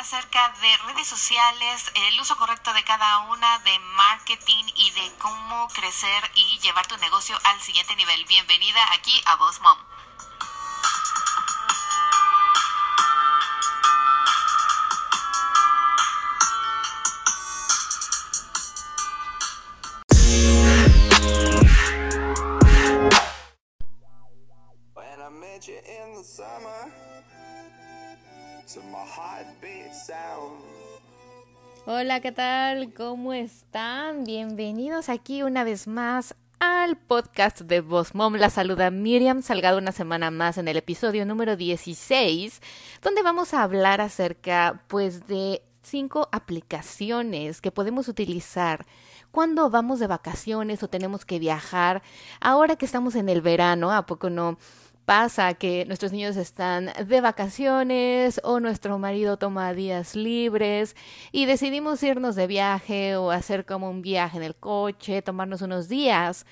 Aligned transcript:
acerca 0.00 0.48
de 0.60 0.76
redes 0.78 1.06
sociales, 1.06 1.92
el 1.94 2.20
uso 2.20 2.36
correcto 2.36 2.72
de 2.72 2.84
cada 2.84 3.20
una, 3.20 3.58
de 3.60 3.78
marketing 3.78 4.64
y 4.74 4.90
de 4.90 5.12
cómo 5.18 5.68
crecer 5.68 6.30
y 6.34 6.58
llevar 6.60 6.86
tu 6.86 6.96
negocio 6.98 7.38
al 7.44 7.60
siguiente 7.60 7.94
nivel. 7.96 8.24
Bienvenida 8.24 8.92
aquí 8.92 9.22
a 9.26 9.36
Boss 9.36 9.60
Mom. 9.60 9.83
Hola, 31.86 32.20
¿qué 32.20 32.32
tal? 32.32 32.92
¿Cómo 32.94 33.32
están? 33.32 34.24
Bienvenidos 34.24 35.08
aquí 35.08 35.42
una 35.42 35.62
vez 35.62 35.86
más 35.86 36.34
al 36.58 36.96
podcast 36.96 37.60
de 37.60 37.80
Voz 37.80 38.14
Mom. 38.14 38.34
La 38.34 38.50
saluda 38.50 38.90
Miriam 38.90 39.42
Salgado 39.42 39.78
una 39.78 39.92
semana 39.92 40.30
más 40.30 40.58
en 40.58 40.66
el 40.66 40.78
episodio 40.78 41.24
número 41.26 41.56
16, 41.56 42.60
donde 43.02 43.22
vamos 43.22 43.54
a 43.54 43.62
hablar 43.62 44.00
acerca 44.00 44.82
pues 44.88 45.28
de 45.28 45.62
cinco 45.82 46.28
aplicaciones 46.32 47.60
que 47.60 47.70
podemos 47.70 48.08
utilizar 48.08 48.86
cuando 49.30 49.70
vamos 49.70 50.00
de 50.00 50.06
vacaciones 50.06 50.82
o 50.82 50.88
tenemos 50.88 51.24
que 51.24 51.38
viajar. 51.38 52.02
Ahora 52.40 52.76
que 52.76 52.86
estamos 52.86 53.14
en 53.14 53.28
el 53.28 53.42
verano, 53.42 53.92
¿a 53.92 54.06
poco 54.06 54.28
no? 54.28 54.58
Pasa 55.04 55.54
que 55.54 55.84
nuestros 55.86 56.12
niños 56.12 56.36
están 56.36 56.90
de 57.06 57.20
vacaciones 57.20 58.40
o 58.44 58.60
nuestro 58.60 58.98
marido 58.98 59.36
toma 59.36 59.72
días 59.74 60.16
libres 60.16 60.96
y 61.32 61.46
decidimos 61.46 62.02
irnos 62.02 62.36
de 62.36 62.46
viaje 62.46 63.16
o 63.16 63.30
hacer 63.30 63.66
como 63.66 63.90
un 63.90 64.02
viaje 64.02 64.38
en 64.38 64.42
el 64.42 64.54
coche, 64.54 65.22
tomarnos 65.22 65.62
unos 65.62 65.88
días, 65.88 66.46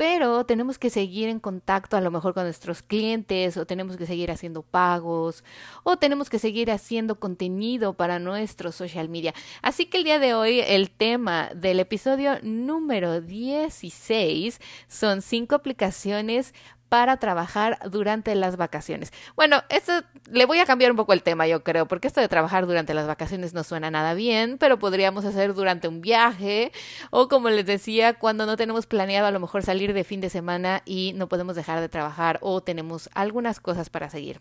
pero 0.00 0.46
tenemos 0.46 0.78
que 0.78 0.88
seguir 0.88 1.28
en 1.28 1.40
contacto 1.40 1.94
a 1.94 2.00
lo 2.00 2.10
mejor 2.10 2.32
con 2.32 2.44
nuestros 2.44 2.80
clientes 2.80 3.58
o 3.58 3.66
tenemos 3.66 3.98
que 3.98 4.06
seguir 4.06 4.30
haciendo 4.30 4.62
pagos 4.62 5.44
o 5.82 5.98
tenemos 5.98 6.30
que 6.30 6.38
seguir 6.38 6.70
haciendo 6.70 7.20
contenido 7.20 7.92
para 7.92 8.18
nuestro 8.18 8.72
social 8.72 9.10
media. 9.10 9.34
Así 9.60 9.84
que 9.84 9.98
el 9.98 10.04
día 10.04 10.18
de 10.18 10.32
hoy 10.32 10.60
el 10.60 10.90
tema 10.90 11.50
del 11.54 11.80
episodio 11.80 12.38
número 12.42 13.20
16 13.20 14.58
son 14.88 15.20
cinco 15.20 15.54
aplicaciones 15.54 16.54
para 16.90 17.16
trabajar 17.18 17.78
durante 17.88 18.34
las 18.34 18.56
vacaciones. 18.56 19.12
Bueno, 19.36 19.62
esto 19.70 19.92
le 20.30 20.44
voy 20.44 20.58
a 20.58 20.66
cambiar 20.66 20.90
un 20.90 20.96
poco 20.96 21.14
el 21.14 21.22
tema, 21.22 21.46
yo 21.46 21.62
creo, 21.62 21.86
porque 21.86 22.08
esto 22.08 22.20
de 22.20 22.28
trabajar 22.28 22.66
durante 22.66 22.92
las 22.94 23.06
vacaciones 23.06 23.54
no 23.54 23.64
suena 23.64 23.90
nada 23.90 24.12
bien, 24.12 24.58
pero 24.58 24.78
podríamos 24.78 25.24
hacer 25.24 25.54
durante 25.54 25.86
un 25.86 26.00
viaje 26.02 26.72
o 27.10 27.28
como 27.28 27.48
les 27.48 27.64
decía, 27.64 28.14
cuando 28.14 28.44
no 28.44 28.56
tenemos 28.56 28.86
planeado 28.86 29.28
a 29.28 29.30
lo 29.30 29.40
mejor 29.40 29.62
salir 29.62 29.94
de 29.94 30.04
fin 30.04 30.20
de 30.20 30.30
semana 30.30 30.82
y 30.84 31.12
no 31.14 31.28
podemos 31.28 31.54
dejar 31.54 31.80
de 31.80 31.88
trabajar 31.88 32.38
o 32.42 32.60
tenemos 32.60 33.08
algunas 33.14 33.60
cosas 33.60 33.88
para 33.88 34.10
seguir. 34.10 34.40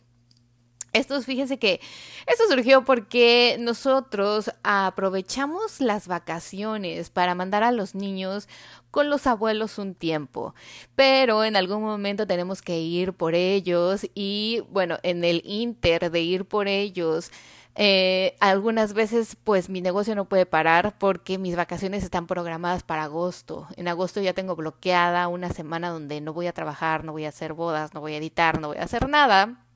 Esto, 0.94 1.22
fíjense 1.22 1.60
que 1.60 1.80
esto 2.26 2.44
surgió 2.50 2.84
porque 2.84 3.58
nosotros 3.60 4.52
aprovechamos 4.64 5.82
las 5.82 6.08
vacaciones 6.08 7.10
para 7.10 7.36
mandar 7.36 7.64
a 7.64 7.72
los 7.72 7.94
niños 7.94 8.48
con 8.90 9.10
los 9.10 9.28
abuelos 9.28 9.78
un 9.78 9.94
tiempo, 9.94 10.56
pero 10.96 11.44
en 11.44 11.56
algún 11.56 11.84
momento 11.84 12.26
tenemos 12.26 12.64
que 12.64 12.80
ir 12.80 13.14
por 13.14 13.36
ellos 13.36 14.08
y 14.16 14.64
bueno, 14.72 14.98
en 15.04 15.24
el 15.24 15.44
inter 15.46 16.10
de 16.10 16.22
ir 16.22 16.46
por 16.46 16.68
ellos, 16.68 17.32
eh, 17.76 18.36
algunas 18.40 18.94
veces 18.94 19.38
pues 19.44 19.70
mi 19.70 19.82
negocio 19.82 20.16
no 20.16 20.26
puede 20.26 20.48
parar 20.48 20.98
porque 20.98 21.38
mis 21.38 21.56
vacaciones 21.56 22.04
están 22.04 22.26
programadas 22.26 22.84
para 22.84 23.04
agosto. 23.04 23.68
En 23.78 23.88
agosto 23.88 24.22
ya 24.22 24.34
tengo 24.34 24.56
bloqueada 24.56 25.28
una 25.28 25.52
semana 25.52 25.90
donde 25.90 26.20
no 26.20 26.34
voy 26.34 26.48
a 26.48 26.54
trabajar, 26.54 27.04
no 27.04 27.12
voy 27.12 27.26
a 27.26 27.30
hacer 27.30 27.54
bodas, 27.54 27.94
no 27.94 28.02
voy 28.02 28.14
a 28.14 28.18
editar, 28.18 28.60
no 28.60 28.70
voy 28.70 28.78
a 28.78 28.84
hacer 28.84 29.08
nada 29.08 29.69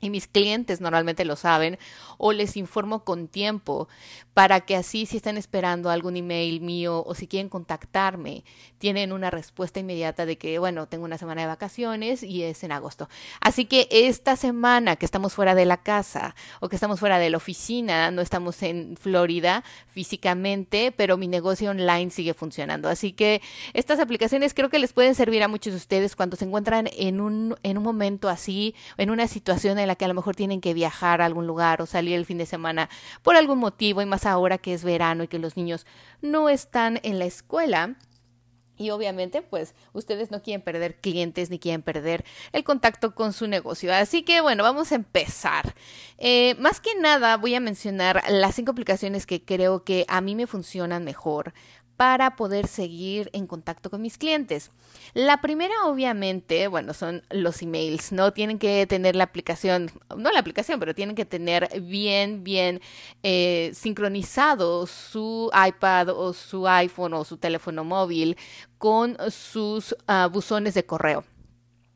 y 0.00 0.10
mis 0.10 0.26
clientes 0.26 0.80
normalmente 0.80 1.24
lo 1.24 1.36
saben 1.36 1.78
o 2.18 2.32
les 2.32 2.56
informo 2.56 3.04
con 3.04 3.28
tiempo 3.28 3.88
para 4.34 4.60
que 4.60 4.76
así 4.76 5.06
si 5.06 5.16
están 5.16 5.36
esperando 5.36 5.90
algún 5.90 6.16
email 6.16 6.60
mío 6.60 7.02
o 7.06 7.14
si 7.14 7.26
quieren 7.26 7.48
contactarme, 7.48 8.44
tienen 8.78 9.12
una 9.12 9.30
respuesta 9.30 9.80
inmediata 9.80 10.24
de 10.24 10.38
que, 10.38 10.58
bueno, 10.58 10.86
tengo 10.86 11.04
una 11.04 11.18
semana 11.18 11.42
de 11.42 11.48
vacaciones 11.48 12.22
y 12.22 12.42
es 12.44 12.62
en 12.64 12.72
agosto. 12.72 13.08
Así 13.40 13.64
que 13.64 13.88
esta 13.90 14.36
semana 14.36 14.96
que 14.96 15.04
estamos 15.04 15.34
fuera 15.34 15.54
de 15.54 15.64
la 15.64 15.78
casa 15.78 16.34
o 16.60 16.68
que 16.68 16.76
estamos 16.76 17.00
fuera 17.00 17.18
de 17.18 17.30
la 17.30 17.36
oficina, 17.36 18.10
no 18.10 18.22
estamos 18.22 18.62
en 18.62 18.96
Florida 18.96 19.64
físicamente, 19.88 20.92
pero 20.92 21.16
mi 21.16 21.28
negocio 21.28 21.70
online 21.70 22.10
sigue 22.10 22.34
funcionando. 22.34 22.88
Así 22.88 23.12
que 23.12 23.42
estas 23.74 24.00
aplicaciones 24.00 24.54
creo 24.54 24.70
que 24.70 24.78
les 24.78 24.92
pueden 24.92 25.14
servir 25.14 25.42
a 25.42 25.48
muchos 25.48 25.72
de 25.72 25.78
ustedes 25.78 26.16
cuando 26.16 26.36
se 26.36 26.44
encuentran 26.44 26.88
en 26.96 27.20
un, 27.20 27.56
en 27.62 27.76
un 27.76 27.84
momento 27.84 28.28
así, 28.28 28.74
en 28.96 29.10
una 29.10 29.26
situación 29.26 29.78
en 29.78 29.89
la 29.90 29.96
que 29.96 30.04
a 30.04 30.08
lo 30.08 30.14
mejor 30.14 30.36
tienen 30.36 30.60
que 30.60 30.72
viajar 30.72 31.20
a 31.20 31.26
algún 31.26 31.48
lugar 31.48 31.82
o 31.82 31.86
salir 31.86 32.14
el 32.14 32.24
fin 32.24 32.38
de 32.38 32.46
semana 32.46 32.88
por 33.22 33.34
algún 33.34 33.58
motivo 33.58 34.00
y 34.00 34.06
más 34.06 34.24
ahora 34.24 34.56
que 34.56 34.72
es 34.72 34.84
verano 34.84 35.24
y 35.24 35.28
que 35.28 35.40
los 35.40 35.56
niños 35.56 35.84
no 36.22 36.48
están 36.48 37.00
en 37.02 37.18
la 37.18 37.24
escuela. 37.24 37.96
Y 38.76 38.90
obviamente, 38.90 39.42
pues 39.42 39.74
ustedes 39.92 40.30
no 40.30 40.40
quieren 40.40 40.62
perder 40.62 41.00
clientes 41.00 41.50
ni 41.50 41.58
quieren 41.58 41.82
perder 41.82 42.24
el 42.52 42.64
contacto 42.64 43.14
con 43.14 43.34
su 43.34 43.46
negocio. 43.46 43.92
Así 43.92 44.22
que 44.22 44.40
bueno, 44.40 44.62
vamos 44.62 44.92
a 44.92 44.94
empezar. 44.94 45.74
Eh, 46.16 46.54
más 46.58 46.80
que 46.80 46.94
nada 46.94 47.36
voy 47.36 47.54
a 47.56 47.60
mencionar 47.60 48.22
las 48.30 48.54
cinco 48.54 48.70
aplicaciones 48.70 49.26
que 49.26 49.44
creo 49.44 49.84
que 49.84 50.06
a 50.08 50.22
mí 50.22 50.34
me 50.34 50.46
funcionan 50.46 51.04
mejor 51.04 51.52
para 52.00 52.34
poder 52.34 52.66
seguir 52.66 53.28
en 53.34 53.46
contacto 53.46 53.90
con 53.90 54.00
mis 54.00 54.16
clientes. 54.16 54.70
La 55.12 55.42
primera, 55.42 55.84
obviamente, 55.84 56.66
bueno, 56.66 56.94
son 56.94 57.22
los 57.28 57.60
emails, 57.60 58.10
¿no? 58.10 58.32
Tienen 58.32 58.58
que 58.58 58.86
tener 58.86 59.16
la 59.16 59.24
aplicación, 59.24 59.90
no 60.16 60.32
la 60.32 60.38
aplicación, 60.38 60.80
pero 60.80 60.94
tienen 60.94 61.14
que 61.14 61.26
tener 61.26 61.68
bien, 61.82 62.42
bien 62.42 62.80
eh, 63.22 63.70
sincronizado 63.74 64.86
su 64.86 65.50
iPad 65.52 66.08
o 66.08 66.32
su 66.32 66.66
iPhone 66.66 67.12
o 67.12 67.22
su 67.22 67.36
teléfono 67.36 67.84
móvil 67.84 68.38
con 68.78 69.18
sus 69.30 69.94
ah, 70.06 70.26
buzones 70.32 70.72
de 70.72 70.86
correo. 70.86 71.22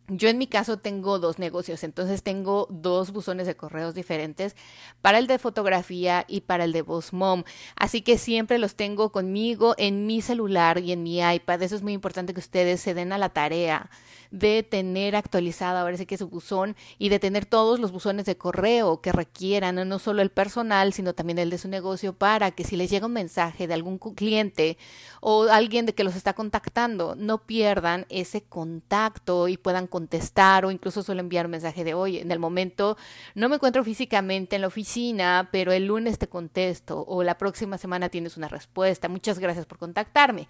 Yo 0.09 0.29
en 0.29 0.37
mi 0.37 0.47
caso 0.47 0.79
tengo 0.79 1.19
dos 1.19 1.39
negocios, 1.39 1.83
entonces 1.83 2.23
tengo 2.23 2.67
dos 2.69 3.11
buzones 3.11 3.47
de 3.47 3.57
correos 3.57 3.95
diferentes 3.95 4.55
para 5.01 5.19
el 5.19 5.27
de 5.27 5.39
fotografía 5.39 6.27
y 6.29 6.43
para 6.43 6.65
el 6.65 6.73
de 6.73 6.83
Voz 6.83 7.15
Mom. 7.15 7.45
Así 7.75 8.03
que 8.03 8.19
siempre 8.19 8.59
los 8.59 8.75
tengo 8.75 9.13
conmigo 9.13 9.75
en 9.79 10.07
mi 10.07 10.21
celular 10.21 10.79
y 10.79 10.93
en 10.93 11.03
mi 11.03 11.21
iPad. 11.21 11.63
Eso 11.63 11.77
es 11.77 11.83
muy 11.83 11.95
importante 11.95 12.35
que 12.35 12.41
ustedes 12.41 12.83
se 12.83 12.93
den 12.93 13.15
a 13.15 13.19
la 13.19 13.31
tarea 13.31 13.89
de 14.35 14.65
tener 14.65 15.15
actualizada 15.15 15.81
ahora 15.81 15.97
sí 15.97 16.07
que 16.07 16.19
su 16.19 16.29
buzón 16.29 16.75
y 16.99 17.09
de 17.09 17.21
tener 17.21 17.47
todos 17.47 17.79
los 17.79 17.93
buzones 17.93 18.27
de 18.27 18.37
correo 18.37 19.01
que 19.01 19.13
requieran, 19.13 19.89
no 19.89 19.99
solo 20.01 20.23
el 20.23 20.31
personal, 20.31 20.93
sino 20.93 21.15
también 21.15 21.39
el 21.39 21.51
de 21.51 21.59
su 21.59 21.69
negocio, 21.69 22.15
para 22.15 22.51
que 22.51 22.65
si 22.65 22.77
les 22.77 22.91
llega 22.91 23.07
un 23.07 23.13
mensaje 23.13 23.69
de 23.69 23.75
algún 23.75 23.99
cliente 23.99 24.77
o 25.21 25.45
alguien 25.45 25.87
de 25.87 25.95
que 25.95 26.03
los 26.03 26.17
está 26.17 26.33
contactando, 26.33 27.15
no 27.15 27.39
pierdan 27.47 28.07
ese 28.09 28.43
contacto 28.43 29.47
y 29.47 29.57
puedan 29.57 29.87
contestar 29.87 30.65
o 30.65 30.73
incluso 30.73 31.05
solo 31.05 31.21
enviar 31.21 31.47
un 31.47 31.53
mensaje 31.53 31.85
de 31.85 31.95
hoy, 31.95 32.19
en 32.19 32.33
el 32.33 32.41
momento 32.41 32.97
no 33.37 33.49
me 33.49 33.55
encuentro 33.55 33.85
físicamente 33.85 34.57
en 34.57 34.63
la 34.63 34.69
oficina, 34.69 35.49
pero 35.53 35.71
el 35.71 35.87
lunes 35.87 36.19
te 36.19 36.27
contesto 36.27 37.05
o 37.07 37.23
la 37.23 37.39
próxima 37.39 37.79
semana 37.79 38.09
tienes 38.09 38.37
una 38.37 38.49
respuesta. 38.49 39.09
Muchas 39.09 39.39
gracias 39.39 39.65
por 39.65 39.79
contactarme. 39.79 40.49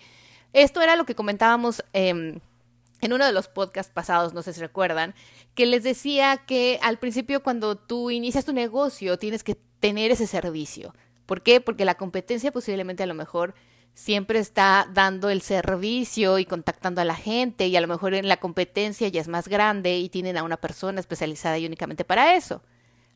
Esto 0.54 0.80
era 0.80 0.96
lo 0.96 1.04
que 1.04 1.14
comentábamos. 1.14 1.84
Eh, 1.92 2.40
en 3.00 3.12
uno 3.12 3.26
de 3.26 3.32
los 3.32 3.48
podcasts 3.48 3.92
pasados, 3.92 4.34
no 4.34 4.42
sé 4.42 4.52
si 4.52 4.60
recuerdan, 4.60 5.14
que 5.54 5.66
les 5.66 5.82
decía 5.82 6.38
que 6.46 6.78
al 6.82 6.98
principio 6.98 7.42
cuando 7.42 7.76
tú 7.76 8.10
inicias 8.10 8.44
tu 8.44 8.52
negocio 8.52 9.18
tienes 9.18 9.44
que 9.44 9.56
tener 9.80 10.10
ese 10.10 10.26
servicio. 10.26 10.94
¿Por 11.26 11.42
qué? 11.42 11.60
Porque 11.60 11.84
la 11.84 11.96
competencia 11.96 12.52
posiblemente 12.52 13.02
a 13.02 13.06
lo 13.06 13.14
mejor 13.14 13.54
siempre 13.94 14.40
está 14.40 14.88
dando 14.92 15.30
el 15.30 15.40
servicio 15.40 16.38
y 16.38 16.44
contactando 16.44 17.00
a 17.00 17.04
la 17.04 17.14
gente 17.14 17.68
y 17.68 17.76
a 17.76 17.80
lo 17.80 17.86
mejor 17.86 18.14
en 18.14 18.28
la 18.28 18.38
competencia 18.38 19.08
ya 19.08 19.20
es 19.20 19.28
más 19.28 19.48
grande 19.48 19.98
y 19.98 20.08
tienen 20.08 20.36
a 20.36 20.42
una 20.42 20.56
persona 20.56 21.00
especializada 21.00 21.58
y 21.58 21.66
únicamente 21.66 22.04
para 22.04 22.34
eso. 22.34 22.62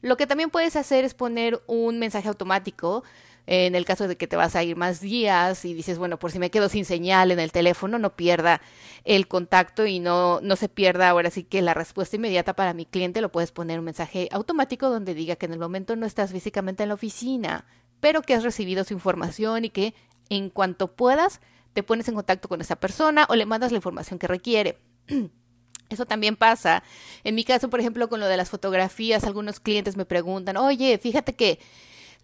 Lo 0.01 0.17
que 0.17 0.29
también 0.29 0.51
puedes 0.51 0.77
hacer 0.77 1.05
es 1.05 1.15
poner 1.15 1.61
un 1.67 1.99
mensaje 1.99 2.29
automático 2.29 3.03
en 3.51 3.75
el 3.75 3.87
caso 3.87 4.07
de 4.07 4.19
que 4.19 4.27
te 4.27 4.37
vas 4.37 4.55
a 4.57 4.63
ir 4.63 4.77
más 4.77 5.01
días 5.01 5.65
y 5.65 5.73
dices, 5.73 5.97
bueno, 5.99 6.19
por 6.19 6.31
si 6.31 6.39
me 6.39 6.51
quedo 6.51 6.69
sin 6.69 6.85
señal 6.85 7.31
en 7.31 7.41
el 7.41 7.51
teléfono, 7.51 7.99
no 7.99 8.15
pierda 8.15 8.61
el 9.05 9.27
contacto 9.27 9.87
y 9.87 10.01
no, 10.01 10.41
no 10.43 10.55
se 10.55 10.69
pierda 10.69 11.09
ahora 11.09 11.31
sí 11.31 11.45
que 11.45 11.63
la 11.63 11.73
respuesta 11.73 12.17
inmediata 12.17 12.53
para 12.53 12.75
mi 12.75 12.85
cliente, 12.85 13.23
lo 13.23 13.33
puedes 13.33 13.51
poner 13.51 13.79
un 13.79 13.87
mensaje 13.87 14.29
automático 14.33 14.91
donde 14.91 15.15
diga 15.15 15.37
que 15.37 15.47
en 15.47 15.55
el 15.55 15.59
momento 15.59 15.97
no 15.97 16.05
estás 16.05 16.31
físicamente 16.31 16.83
en 16.83 16.91
la 16.91 16.97
oficina, 16.97 17.65
pero 18.01 18.21
que 18.21 18.35
has 18.35 18.45
recibido 18.45 18.85
su 18.85 18.93
información 18.93 19.65
y 19.65 19.71
que 19.71 19.95
en 20.29 20.51
cuanto 20.51 20.95
puedas 20.95 21.41
te 21.73 21.83
pones 21.83 22.07
en 22.09 22.17
contacto 22.17 22.49
con 22.49 22.61
esa 22.61 22.77
persona 22.77 23.25
o 23.31 23.35
le 23.35 23.47
mandas 23.47 23.73
la 23.73 23.77
información 23.77 24.19
que 24.19 24.27
requiere. 24.27 24.79
Eso 25.89 26.05
también 26.05 26.37
pasa. 26.37 26.83
En 27.25 27.35
mi 27.35 27.45
caso, 27.45 27.71
por 27.71 27.81
ejemplo, 27.81 28.11
con 28.11 28.21
lo 28.21 28.27
de 28.27 28.37
las 28.37 28.51
fotografías, 28.51 29.25
algunos 29.25 29.59
clientes 29.59 29.97
me 29.97 30.05
preguntan, 30.05 30.59
oye, 30.59 30.99
fíjate 30.99 31.35
que 31.35 31.61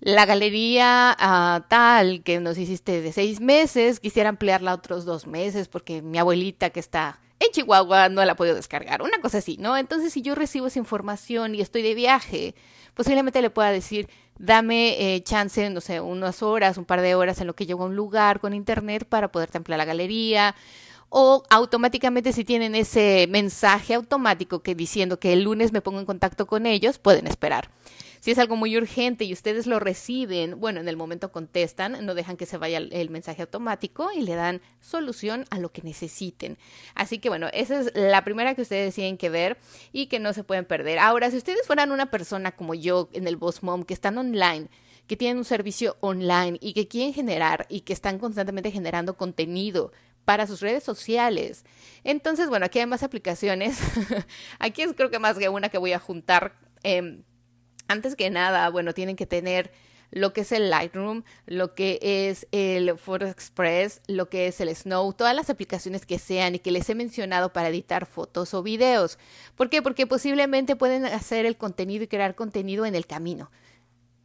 la 0.05 0.27
galería 0.27 1.17
ah, 1.19 1.65
tal 1.69 2.23
que 2.23 2.39
nos 2.39 2.59
hiciste 2.59 3.01
de 3.01 3.11
seis 3.11 3.41
meses, 3.41 4.01
quisiera 4.01 4.29
ampliarla 4.29 4.75
otros 4.75 5.07
dos 5.07 5.27
meses 5.27 5.67
porque 5.67 6.03
mi 6.03 6.19
abuelita 6.19 6.69
que 6.69 6.81
está 6.81 7.21
en 7.41 7.51
Chihuahua 7.53 8.11
no 8.11 8.23
la 8.23 8.37
puedo 8.37 8.55
descargar, 8.55 9.01
una 9.01 9.19
cosa 9.23 9.39
así, 9.39 9.57
¿no? 9.59 9.79
Entonces, 9.79 10.13
si 10.13 10.21
yo 10.21 10.35
recibo 10.35 10.67
esa 10.67 10.79
información 10.79 11.55
y 11.55 11.63
estoy 11.63 11.81
de 11.81 11.95
viaje, 11.95 12.55
posiblemente 12.93 13.41
le 13.41 13.49
pueda 13.49 13.71
decir, 13.71 14.11
dame 14.39 15.15
eh, 15.17 15.23
chance, 15.23 15.71
no 15.71 15.81
sé, 15.81 16.03
unas 16.03 16.43
horas, 16.43 16.77
un 16.77 16.85
par 16.85 17.01
de 17.01 17.15
horas 17.15 17.41
en 17.41 17.47
lo 17.47 17.55
que 17.55 17.65
llego 17.65 17.85
a 17.85 17.87
un 17.87 17.97
lugar 17.97 18.41
con 18.41 18.53
internet 18.53 19.07
para 19.09 19.33
poder 19.33 19.49
ampliar 19.55 19.79
la 19.79 19.87
galería. 19.87 20.55
O 21.09 21.45
automáticamente 21.49 22.33
si 22.35 22.45
tienen 22.45 22.75
ese 22.75 23.27
mensaje 23.31 23.95
automático 23.95 24.63
que 24.63 24.75
diciendo 24.75 25.19
que 25.19 25.33
el 25.33 25.45
lunes 25.45 25.73
me 25.73 25.81
pongo 25.81 26.01
en 26.01 26.07
contacto 26.07 26.47
con 26.47 26.67
ellos, 26.67 26.99
pueden 26.99 27.27
esperar. 27.27 27.71
Si 28.25 28.31
es 28.31 28.39
algo 28.39 28.57
muy 28.57 28.75
urgente 28.75 29.27
y 29.27 29.35
ustedes 29.35 29.67
lo 29.67 29.81
reciben, 29.81 30.59
bueno, 30.59 30.81
en 30.81 30.89
el 30.89 30.97
momento 30.97 31.31
contestan, 31.31 32.07
no 32.07 32.15
dejan 32.15 32.39
que 32.39 32.47
se 32.47 32.57
vaya 32.57 32.79
el, 32.79 33.11
mensaje 33.11 33.43
automático 33.43 34.11
y 34.17 34.23
le 34.23 34.35
dan 34.35 34.63
solución 34.81 35.45
a 35.51 35.59
lo 35.59 35.73
que 35.73 35.83
necesiten. 35.83 36.57
Así 36.95 37.19
que 37.19 37.29
bueno, 37.29 37.49
esa 37.53 37.79
es 37.81 37.93
la 37.95 38.25
primera 38.25 38.55
que 38.55 38.63
ustedes 38.63 38.95
tienen 38.95 39.19
que 39.19 39.29
ver 39.29 39.59
y 39.93 40.07
que 40.07 40.21
no 40.21 40.33
se 40.33 40.43
pueden 40.43 40.65
perder. 40.65 41.01
Ahora, 41.01 41.31
si 41.31 41.37
ustedes 41.37 41.67
fueran 41.67 41.93
una 41.93 42.11
persona 42.11 42.53
como 42.53 42.75
yo 42.75 43.11
en 43.13 43.29
el 43.29 43.37
Boss 43.37 43.63
Mom 43.63 43.85
que 43.85 43.93
están 43.93 44.17
online, 44.17 44.71
que 45.07 45.19
tienen 45.19 45.37
un 45.37 45.45
servicio 45.45 45.99
online 46.01 46.57
y 46.63 46.73
que 46.73 46.89
quieren 46.89 47.13
generar 47.13 47.67
y 47.69 47.83
que 47.83 47.93
están 47.93 48.19
constantemente 48.19 48.71
generando 48.71 49.19
contenido 49.19 49.93
para 50.25 50.47
sus 50.47 50.63
redes 50.63 50.83
sociales. 50.83 51.67
Entonces, 52.05 52.49
bueno, 52.49 52.65
aquí 52.65 52.79
hay 52.79 52.87
más 52.87 53.03
aplicaciones. 53.03 53.79
aquí 54.59 54.81
es 54.81 54.95
creo 54.95 55.11
que 55.11 55.19
más 55.19 55.37
que 55.37 55.51
una 55.51 55.69
que 55.69 55.77
voy 55.77 55.93
a 55.93 55.99
juntar. 55.99 56.57
Eh, 56.85 57.23
antes 57.89 58.17
que 58.17 58.31
nada, 58.31 58.69
bueno, 58.71 58.93
tienen 58.93 59.17
que 59.17 59.27
tener 59.27 59.71
lo 60.11 60.33
que 60.33 60.43
es 60.43 60.53
el 60.53 60.71
Lightroom, 60.71 61.25
lo 61.47 61.75
que 61.75 61.99
es 62.01 62.47
el 62.53 62.97
Photo 62.99 63.27
Express, 63.27 64.01
lo 64.07 64.29
que 64.29 64.47
es 64.47 64.61
el 64.61 64.75
Snow, 64.75 65.13
todas 65.13 65.35
las 65.35 65.51
aplicaciones 65.51 66.07
que 66.07 66.21
sean 66.21 66.55
y 66.55 66.61
que 66.61 66.71
les 66.71 66.89
he 66.89 66.95
mencionado 66.95 67.53
para 67.53 67.69
editar 67.69 68.07
fotos 68.07 68.55
o 68.55 68.63
videos. 68.63 69.19
¿Por 69.57 69.71
qué? 69.71 69.83
Porque 69.83 70.07
posiblemente 70.07 70.77
pueden 70.77 71.05
hacer 71.05 71.47
el 71.47 71.57
contenido 71.57 72.05
y 72.05 72.09
crear 72.09 72.37
contenido 72.37 72.87
en 72.87 72.95
el 72.95 73.07
camino 73.07 73.51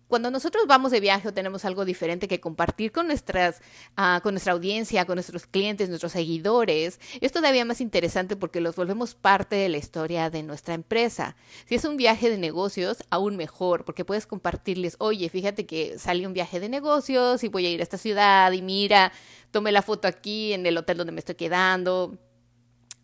cuando 0.10 0.32
nosotros 0.32 0.66
vamos 0.68 0.92
de 0.92 1.00
viaje 1.00 1.28
o 1.28 1.34
tenemos 1.34 1.66
algo 1.66 1.86
diferente 1.86 2.28
que 2.28 2.40
compartir 2.40 2.92
con, 2.92 3.06
nuestras, 3.06 3.62
uh, 3.96 4.20
con 4.22 4.34
nuestra 4.34 4.54
audiencia, 4.54 5.06
con 5.06 5.16
nuestros 5.16 5.46
clientes, 5.46 5.88
nuestros 5.88 6.14
seguidores, 6.14 7.00
es 7.22 7.32
todavía 7.32 7.64
más 7.64 7.80
interesante 7.80 8.36
porque 8.36 8.60
los 8.60 8.76
volvemos 8.76 9.14
parte 9.14 9.56
de 9.56 9.70
la 9.70 9.78
historia 9.78 10.32
de 10.32 10.42
nuestra 10.42 10.74
empresa. 10.74 11.36
Si 11.68 11.76
es 11.76 11.86
un 11.86 11.96
viaje 11.96 12.32
de 12.32 12.40
negocios, 12.40 13.04
aún 13.12 13.38
mejor, 13.38 13.86
porque 13.86 14.04
puedes 14.04 14.26
compartirles, 14.26 14.96
oye, 14.98 15.30
fíjate 15.30 15.68
que 15.68 16.00
salí 16.00 16.26
un 16.26 16.34
viaje 16.34 16.60
de 16.60 16.70
negocios 16.70 17.44
y 17.44 17.48
voy 17.48 17.68
a 17.68 17.70
ir 17.70 17.80
a 17.80 17.84
esta 17.84 18.00
ciudad 18.00 18.52
y 18.52 18.64
mira, 18.64 19.12
tomé 19.52 19.72
la 19.72 19.84
foto 19.84 20.08
aquí 20.08 20.54
en 20.54 20.66
el 20.66 20.76
hotel 20.76 20.98
donde 20.98 21.14
me 21.14 21.20
estoy 21.20 21.36
quedando 21.36 22.18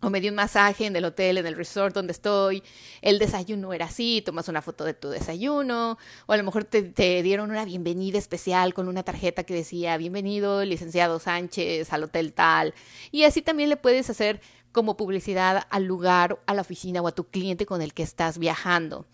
o 0.02 0.10
me 0.10 0.22
di 0.22 0.30
un 0.30 0.36
masaje 0.36 0.86
en 0.86 0.96
el 0.96 1.06
hotel, 1.06 1.38
en 1.38 1.48
el 1.48 1.56
resort 1.56 1.96
donde 1.96 2.12
estoy, 2.12 2.64
el 3.02 3.18
desayuno 3.18 3.74
era 3.74 3.86
así, 3.86 4.22
tomas 4.24 4.48
una 4.48 4.62
foto 4.62 4.86
de 4.86 4.94
tu 4.94 5.10
desayuno, 5.10 5.98
o 6.28 6.34
a 6.34 6.38
lo 6.38 6.44
mejor 6.44 6.64
te, 6.64 6.84
te, 6.84 7.24
dieron 7.24 7.50
una 7.50 7.66
bienvenida 7.66 8.18
especial 8.18 8.74
con 8.74 8.88
una 8.88 9.04
tarjeta 9.04 9.44
que 9.44 9.54
decía 9.54 9.98
bienvenido, 9.98 10.64
licenciado 10.64 11.20
Sánchez, 11.20 11.92
al 11.92 12.04
hotel 12.04 12.34
tal, 12.34 12.74
y 13.12 13.24
así 13.24 13.42
también 13.42 13.70
le 13.70 13.78
puedes 13.78 14.10
hacer 14.10 14.42
como 14.72 14.98
publicidad 14.98 15.66
al 15.70 15.86
lugar, 15.86 16.40
a 16.46 16.54
la 16.54 16.62
oficina 16.62 17.02
o 17.02 17.08
a 17.08 17.14
tu 17.14 17.24
cliente 17.24 17.66
con 17.66 17.82
el 17.82 17.94
que 17.94 18.04
estás 18.04 18.38
viajando. 18.38 19.06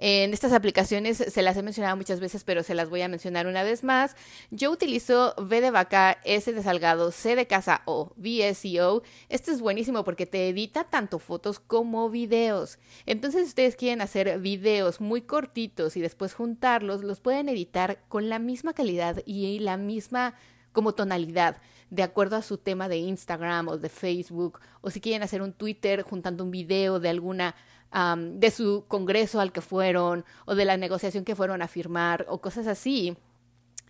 En 0.00 0.32
estas 0.32 0.52
aplicaciones 0.52 1.18
se 1.18 1.42
las 1.42 1.56
he 1.56 1.62
mencionado 1.62 1.96
muchas 1.96 2.20
veces, 2.20 2.44
pero 2.44 2.62
se 2.62 2.74
las 2.74 2.88
voy 2.88 3.02
a 3.02 3.08
mencionar 3.08 3.48
una 3.48 3.64
vez 3.64 3.82
más. 3.82 4.14
Yo 4.52 4.70
utilizo 4.70 5.34
V 5.36 5.60
de 5.60 5.72
vaca, 5.72 6.18
S 6.24 6.52
de 6.52 6.62
salgado, 6.62 7.10
C 7.10 7.34
de 7.34 7.48
casa 7.48 7.82
o 7.84 8.12
VSEO. 8.16 9.02
Este 9.28 9.50
es 9.50 9.60
buenísimo 9.60 10.04
porque 10.04 10.24
te 10.24 10.48
edita 10.48 10.84
tanto 10.84 11.18
fotos 11.18 11.58
como 11.58 12.10
videos. 12.10 12.78
Entonces, 13.06 13.42
si 13.42 13.48
ustedes 13.48 13.74
quieren 13.74 14.00
hacer 14.00 14.38
videos 14.38 15.00
muy 15.00 15.22
cortitos 15.22 15.96
y 15.96 16.00
después 16.00 16.32
juntarlos, 16.32 17.02
los 17.02 17.18
pueden 17.18 17.48
editar 17.48 18.04
con 18.08 18.28
la 18.28 18.38
misma 18.38 18.74
calidad 18.74 19.20
y 19.26 19.58
la 19.58 19.76
misma 19.76 20.34
como 20.72 20.94
tonalidad, 20.94 21.56
de 21.90 22.04
acuerdo 22.04 22.36
a 22.36 22.42
su 22.42 22.58
tema 22.58 22.88
de 22.88 22.98
Instagram 22.98 23.66
o 23.66 23.78
de 23.78 23.88
Facebook, 23.88 24.60
o 24.80 24.90
si 24.90 25.00
quieren 25.00 25.24
hacer 25.24 25.42
un 25.42 25.52
Twitter 25.52 26.02
juntando 26.02 26.44
un 26.44 26.52
video 26.52 27.00
de 27.00 27.08
alguna 27.08 27.56
de 27.90 28.50
su 28.50 28.84
congreso 28.86 29.40
al 29.40 29.52
que 29.52 29.60
fueron 29.60 30.24
o 30.44 30.54
de 30.54 30.64
la 30.64 30.76
negociación 30.76 31.24
que 31.24 31.34
fueron 31.34 31.62
a 31.62 31.68
firmar 31.68 32.26
o 32.28 32.40
cosas 32.40 32.66
así. 32.66 33.16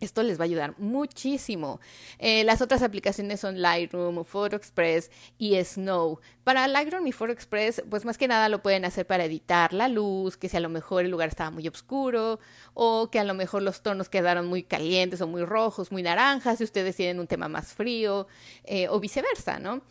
Esto 0.00 0.22
les 0.22 0.38
va 0.38 0.42
a 0.42 0.44
ayudar 0.44 0.74
muchísimo. 0.78 1.80
Eh, 2.18 2.44
las 2.44 2.62
otras 2.62 2.82
aplicaciones 2.82 3.40
son 3.40 3.60
Lightroom, 3.60 4.24
PhotoExpress 4.24 5.10
y 5.38 5.56
Snow. 5.64 6.20
Para 6.44 6.68
Lightroom 6.68 7.06
y 7.08 7.12
PhotoExpress, 7.12 7.82
pues 7.90 8.04
más 8.04 8.16
que 8.16 8.28
nada 8.28 8.48
lo 8.48 8.62
pueden 8.62 8.84
hacer 8.84 9.06
para 9.06 9.24
editar 9.24 9.72
la 9.72 9.88
luz, 9.88 10.36
que 10.36 10.48
si 10.48 10.56
a 10.56 10.60
lo 10.60 10.68
mejor 10.68 11.04
el 11.04 11.10
lugar 11.10 11.28
estaba 11.28 11.50
muy 11.50 11.66
oscuro 11.66 12.38
o 12.74 13.10
que 13.10 13.18
a 13.18 13.24
lo 13.24 13.34
mejor 13.34 13.62
los 13.62 13.82
tonos 13.82 14.08
quedaron 14.08 14.46
muy 14.46 14.62
calientes 14.62 15.20
o 15.20 15.26
muy 15.26 15.44
rojos, 15.44 15.90
muy 15.90 16.02
naranjas, 16.02 16.58
si 16.58 16.64
ustedes 16.64 16.94
tienen 16.94 17.18
un 17.18 17.26
tema 17.26 17.48
más 17.48 17.74
frío 17.74 18.28
eh, 18.64 18.88
o 18.88 19.00
viceversa, 19.00 19.58
¿no? 19.58 19.82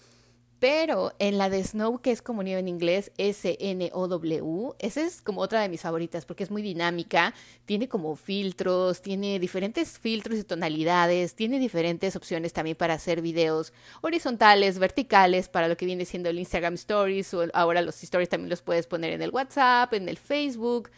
Pero 0.59 1.13
en 1.19 1.37
la 1.37 1.51
de 1.51 1.63
Snow, 1.63 1.99
que 1.99 2.11
es 2.11 2.23
como 2.23 2.41
nieve 2.41 2.61
en 2.61 2.67
inglés, 2.67 3.11
S-N-O-W, 3.17 4.73
esa 4.79 5.01
es 5.01 5.21
como 5.21 5.41
otra 5.41 5.61
de 5.61 5.69
mis 5.69 5.81
favoritas 5.81 6.25
porque 6.25 6.43
es 6.43 6.49
muy 6.49 6.63
dinámica, 6.63 7.35
tiene 7.65 7.87
como 7.87 8.15
filtros, 8.15 9.03
tiene 9.03 9.37
diferentes 9.37 9.99
filtros 9.99 10.39
y 10.39 10.43
tonalidades, 10.43 11.35
tiene 11.35 11.59
diferentes 11.59 12.15
opciones 12.15 12.53
también 12.53 12.75
para 12.75 12.95
hacer 12.95 13.21
videos 13.21 13.71
horizontales, 14.01 14.79
verticales, 14.79 15.47
para 15.47 15.67
lo 15.67 15.77
que 15.77 15.85
viene 15.85 16.05
siendo 16.05 16.29
el 16.29 16.39
Instagram 16.39 16.73
Stories, 16.73 17.35
o 17.35 17.45
ahora 17.53 17.83
los 17.83 18.01
Stories 18.01 18.29
también 18.29 18.49
los 18.49 18.63
puedes 18.63 18.87
poner 18.87 19.13
en 19.13 19.21
el 19.21 19.29
WhatsApp, 19.29 19.93
en 19.93 20.09
el 20.09 20.17
Facebook, 20.17 20.89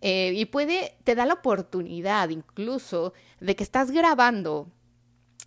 eh, 0.00 0.32
y 0.34 0.46
puede, 0.46 0.96
te 1.04 1.14
da 1.14 1.24
la 1.24 1.34
oportunidad 1.34 2.30
incluso 2.30 3.12
de 3.38 3.54
que 3.54 3.62
estás 3.62 3.92
grabando 3.92 4.66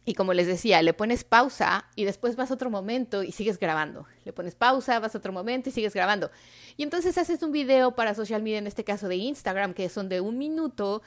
y 0.07 0.13
como 0.13 0.33
les 0.33 0.47
decía, 0.47 0.81
le 0.81 0.93
pones 0.93 1.25
pausa 1.25 1.85
y 1.93 2.05
después 2.05 2.37
vas 2.37 2.49
a 2.49 2.53
otro 2.53 2.69
momento 2.69 3.23
y 3.23 3.33
sigues 3.33 3.59
grabando. 3.59 4.07
Le 4.23 4.31
pones 4.31 4.55
pausa, 4.55 5.01
vas 5.01 5.13
a 5.13 5.17
otro 5.17 5.33
momento 5.33 5.67
y 5.67 5.73
sigues 5.73 5.93
grabando. 5.93 6.31
Y 6.77 6.83
entonces 6.83 7.17
haces 7.17 7.43
un 7.43 7.51
video 7.51 7.93
para 7.93 8.15
social 8.15 8.41
media, 8.41 8.59
en 8.59 8.67
este 8.67 8.85
caso 8.85 9.09
de 9.09 9.17
Instagram, 9.17 9.73
que 9.73 9.89
son 9.89 10.07
de 10.07 10.21
un 10.21 10.37
minuto, 10.37 11.01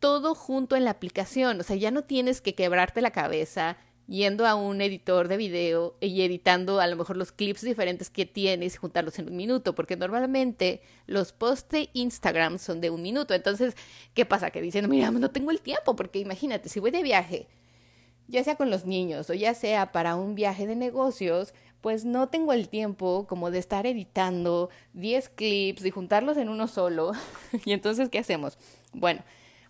todo 0.00 0.34
junto 0.34 0.76
en 0.76 0.84
la 0.84 0.90
aplicación. 0.90 1.60
O 1.60 1.62
sea, 1.62 1.76
ya 1.76 1.90
no 1.90 2.04
tienes 2.04 2.42
que 2.42 2.54
quebrarte 2.54 3.00
la 3.00 3.10
cabeza 3.10 3.78
yendo 4.06 4.46
a 4.46 4.54
un 4.54 4.82
editor 4.82 5.28
de 5.28 5.38
video 5.38 5.94
y 6.02 6.20
editando 6.20 6.78
a 6.78 6.86
lo 6.88 6.96
mejor 6.96 7.16
los 7.16 7.32
clips 7.32 7.62
diferentes 7.62 8.10
que 8.10 8.26
tienes 8.26 8.74
y 8.74 8.76
juntarlos 8.76 9.18
en 9.18 9.30
un 9.30 9.36
minuto, 9.36 9.74
porque 9.74 9.96
normalmente 9.96 10.82
los 11.06 11.32
posts 11.32 11.70
de 11.70 11.88
Instagram 11.94 12.58
son 12.58 12.82
de 12.82 12.90
un 12.90 13.00
minuto. 13.00 13.32
Entonces, 13.32 13.74
¿qué 14.12 14.26
pasa? 14.26 14.50
Que 14.50 14.60
dicen, 14.60 14.90
mira, 14.90 15.10
no 15.10 15.30
tengo 15.30 15.50
el 15.50 15.62
tiempo, 15.62 15.96
porque 15.96 16.18
imagínate, 16.18 16.68
si 16.68 16.80
voy 16.80 16.90
de 16.90 17.02
viaje 17.02 17.48
ya 18.32 18.42
sea 18.42 18.56
con 18.56 18.70
los 18.70 18.86
niños 18.86 19.28
o 19.30 19.34
ya 19.34 19.54
sea 19.54 19.92
para 19.92 20.16
un 20.16 20.34
viaje 20.34 20.66
de 20.66 20.74
negocios, 20.74 21.52
pues 21.82 22.04
no 22.04 22.28
tengo 22.28 22.52
el 22.54 22.68
tiempo 22.68 23.26
como 23.28 23.50
de 23.50 23.58
estar 23.58 23.86
editando 23.86 24.70
10 24.94 25.28
clips 25.28 25.84
y 25.84 25.90
juntarlos 25.90 26.38
en 26.38 26.48
uno 26.48 26.66
solo. 26.66 27.12
y 27.64 27.72
entonces, 27.72 28.08
¿qué 28.08 28.18
hacemos? 28.18 28.56
Bueno, 28.94 29.22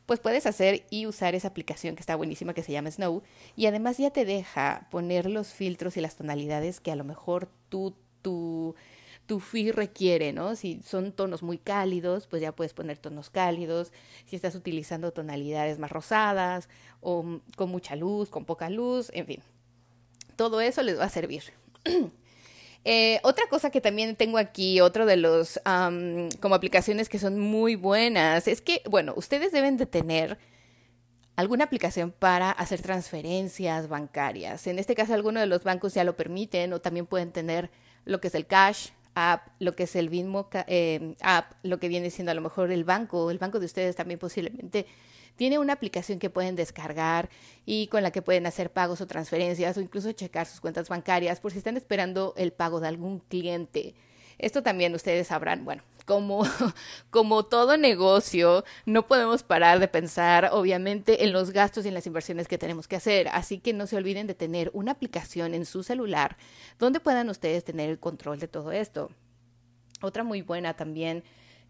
pues 0.07 0.21
puedes 0.21 0.47
hacer 0.47 0.85
y 0.91 1.07
usar 1.07 1.35
esa 1.35 1.49
aplicación 1.49 1.97
que 1.97 2.01
está 2.01 2.15
buenísima 2.15 2.55
que 2.55 2.63
se 2.63 2.73
llama 2.73 2.91
Snow 2.91 3.23
y 3.57 3.67
además 3.67 3.99
ya 3.99 4.11
te 4.11 4.25
deja 4.25 4.87
poner 4.91 5.29
los 5.29 5.49
filtros 5.49 5.97
y 5.97 6.01
las 6.01 6.17
tonalidades 6.17 6.81
que 6.81 6.93
a 6.93 6.97
lo 6.97 7.05
mejor 7.05 7.49
tú, 7.69 7.95
tú 8.21 8.77
tu 9.27 9.41
feed 9.41 9.73
requiere, 9.75 10.33
¿no? 10.33 10.57
Si 10.57 10.81
son 10.83 11.13
tonos 11.13 11.43
muy 11.43 11.59
cálidos, 11.59 12.27
pues 12.27 12.43
ya 12.43 12.53
puedes 12.53 12.75
poner 12.75 12.99
tonos 12.99 13.31
cálidos. 13.31 13.93
Si 14.27 14.37
estás 14.37 14.55
utilizando 14.55 15.13
tonalidades 15.13 15.79
más 15.79 15.91
rosadas 15.91 16.69
o 17.01 17.41
con 17.57 17.71
mucha 17.71 17.97
luz, 17.97 18.29
con 18.29 18.45
poca 18.45 18.69
luz, 18.71 19.11
en 19.15 19.27
fin. 19.27 19.43
Todo 20.37 20.61
eso 20.61 20.83
les 20.83 20.99
va 20.99 21.05
a 21.05 21.11
servir. 21.11 21.45
Eh, 22.85 23.21
otra 23.23 23.47
cosa 23.49 23.71
que 23.71 23.81
también 23.81 24.17
tengo 24.17 24.39
aquí, 24.39 24.81
otro 24.81 25.07
de 25.07 25.17
los 25.17 25.61
como 25.63 26.55
aplicaciones 26.57 27.09
que 27.09 27.21
son 27.21 27.39
muy 27.39 27.77
buenas, 27.77 28.49
es 28.49 28.61
que, 28.61 28.83
bueno, 28.91 29.15
ustedes 29.17 29.53
deben 29.53 29.77
de 29.77 29.87
tener 29.87 30.37
alguna 31.37 31.63
aplicación 31.63 32.11
para 32.11 32.51
hacer 32.51 32.83
transferencias 32.83 33.89
bancarias. 33.89 34.67
En 34.67 34.81
este 34.81 34.97
caso, 34.97 35.15
algunos 35.15 35.43
de 35.43 35.47
los 35.47 35.63
bancos 35.63 35.95
ya 35.95 36.03
lo 36.03 36.17
permiten 36.17 36.73
o 36.73 36.81
también 36.81 37.07
pueden 37.07 37.31
tener 37.31 37.71
lo 38.05 38.21
que 38.21 38.27
es 38.27 38.35
el 38.35 38.47
cash, 38.47 38.89
app, 39.15 39.49
lo 39.59 39.75
que 39.75 39.85
es 39.85 39.97
el 39.97 40.11
mismo 40.11 40.49
eh, 40.67 41.15
app, 41.21 41.53
lo 41.63 41.79
que 41.79 41.89
viene 41.89 42.11
siendo 42.11 42.33
a 42.33 42.35
lo 42.35 42.41
mejor 42.41 42.71
el 42.71 42.85
banco, 42.85 43.31
el 43.31 43.39
banco 43.39 43.61
de 43.61 43.67
ustedes 43.67 43.97
también 43.97 44.19
posiblemente 44.19 44.87
tiene 45.37 45.59
una 45.59 45.73
aplicación 45.73 46.19
que 46.19 46.31
pueden 46.31 46.57
descargar 46.57 47.31
y 47.65 47.87
con 47.89 48.03
la 48.03 48.11
que 48.11 48.23
pueden 48.23 48.47
hacer 48.47 48.71
pagos 48.71 49.01
o 49.01 49.07
transferencias 49.07 49.77
o 49.77 49.81
incluso 49.81 50.13
checar 50.13 50.47
sus 50.47 50.61
cuentas 50.61 50.89
bancarias 50.89 51.41
por 51.41 51.53
si 51.53 51.59
están 51.59 51.77
esperando 51.77 52.35
el 52.37 52.53
pago 52.53 52.81
de 52.81 52.89
algún 52.89 53.21
cliente. 53.21 53.95
Esto 54.39 54.63
también 54.63 54.95
ustedes 54.95 55.29
sabrán, 55.29 55.65
bueno, 55.65 55.83
como, 56.05 56.45
como 57.11 57.45
todo 57.45 57.77
negocio, 57.77 58.65
no 58.87 59.07
podemos 59.07 59.43
parar 59.43 59.79
de 59.79 59.89
pensar, 59.89 60.51
obviamente, 60.53 61.25
en 61.25 61.33
los 61.33 61.51
gastos 61.51 61.85
y 61.85 61.89
en 61.89 61.95
las 61.95 62.07
inversiones 62.07 62.49
que 62.49 62.59
tenemos 62.59 62.89
que 62.89 62.97
hacer. 62.97 63.29
Así 63.29 63.59
que 63.59 63.73
no 63.73 63.87
se 63.87 63.97
olviden 63.97 64.27
de 64.27 64.35
tener 64.35 64.71
una 64.75 64.93
aplicación 64.93 65.55
en 65.55 65.65
su 65.65 65.83
celular 65.83 66.37
donde 66.79 67.01
puedan 67.01 67.29
ustedes 67.29 67.65
tener 67.65 67.91
el 67.91 67.99
control 67.99 68.39
de 68.39 68.49
todo 68.49 68.73
esto. 68.73 69.11
Otra 70.01 70.25
muy 70.25 70.43
buena 70.43 70.75
también 70.75 71.23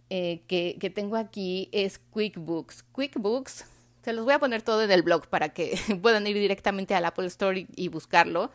eh, 0.09 0.42
que, 0.47 0.76
que 0.81 0.90
tengo 0.90 1.16
aquí 1.16 1.69
es 1.73 1.99
QuickBooks. 1.99 2.85
QuickBooks, 2.92 3.66
se 4.02 4.12
los 4.12 4.25
voy 4.25 4.35
a 4.35 4.38
poner 4.38 4.62
todo 4.62 4.83
en 4.83 4.90
el 4.90 5.02
blog 5.02 5.26
para 5.28 5.50
que 5.50 5.78
puedan 6.02 6.26
ir 6.26 6.37
directamente 6.37 6.95
al 6.95 7.04
Apple 7.04 7.26
Store 7.26 7.66
y 7.75 7.88
buscarlo. 7.88 8.50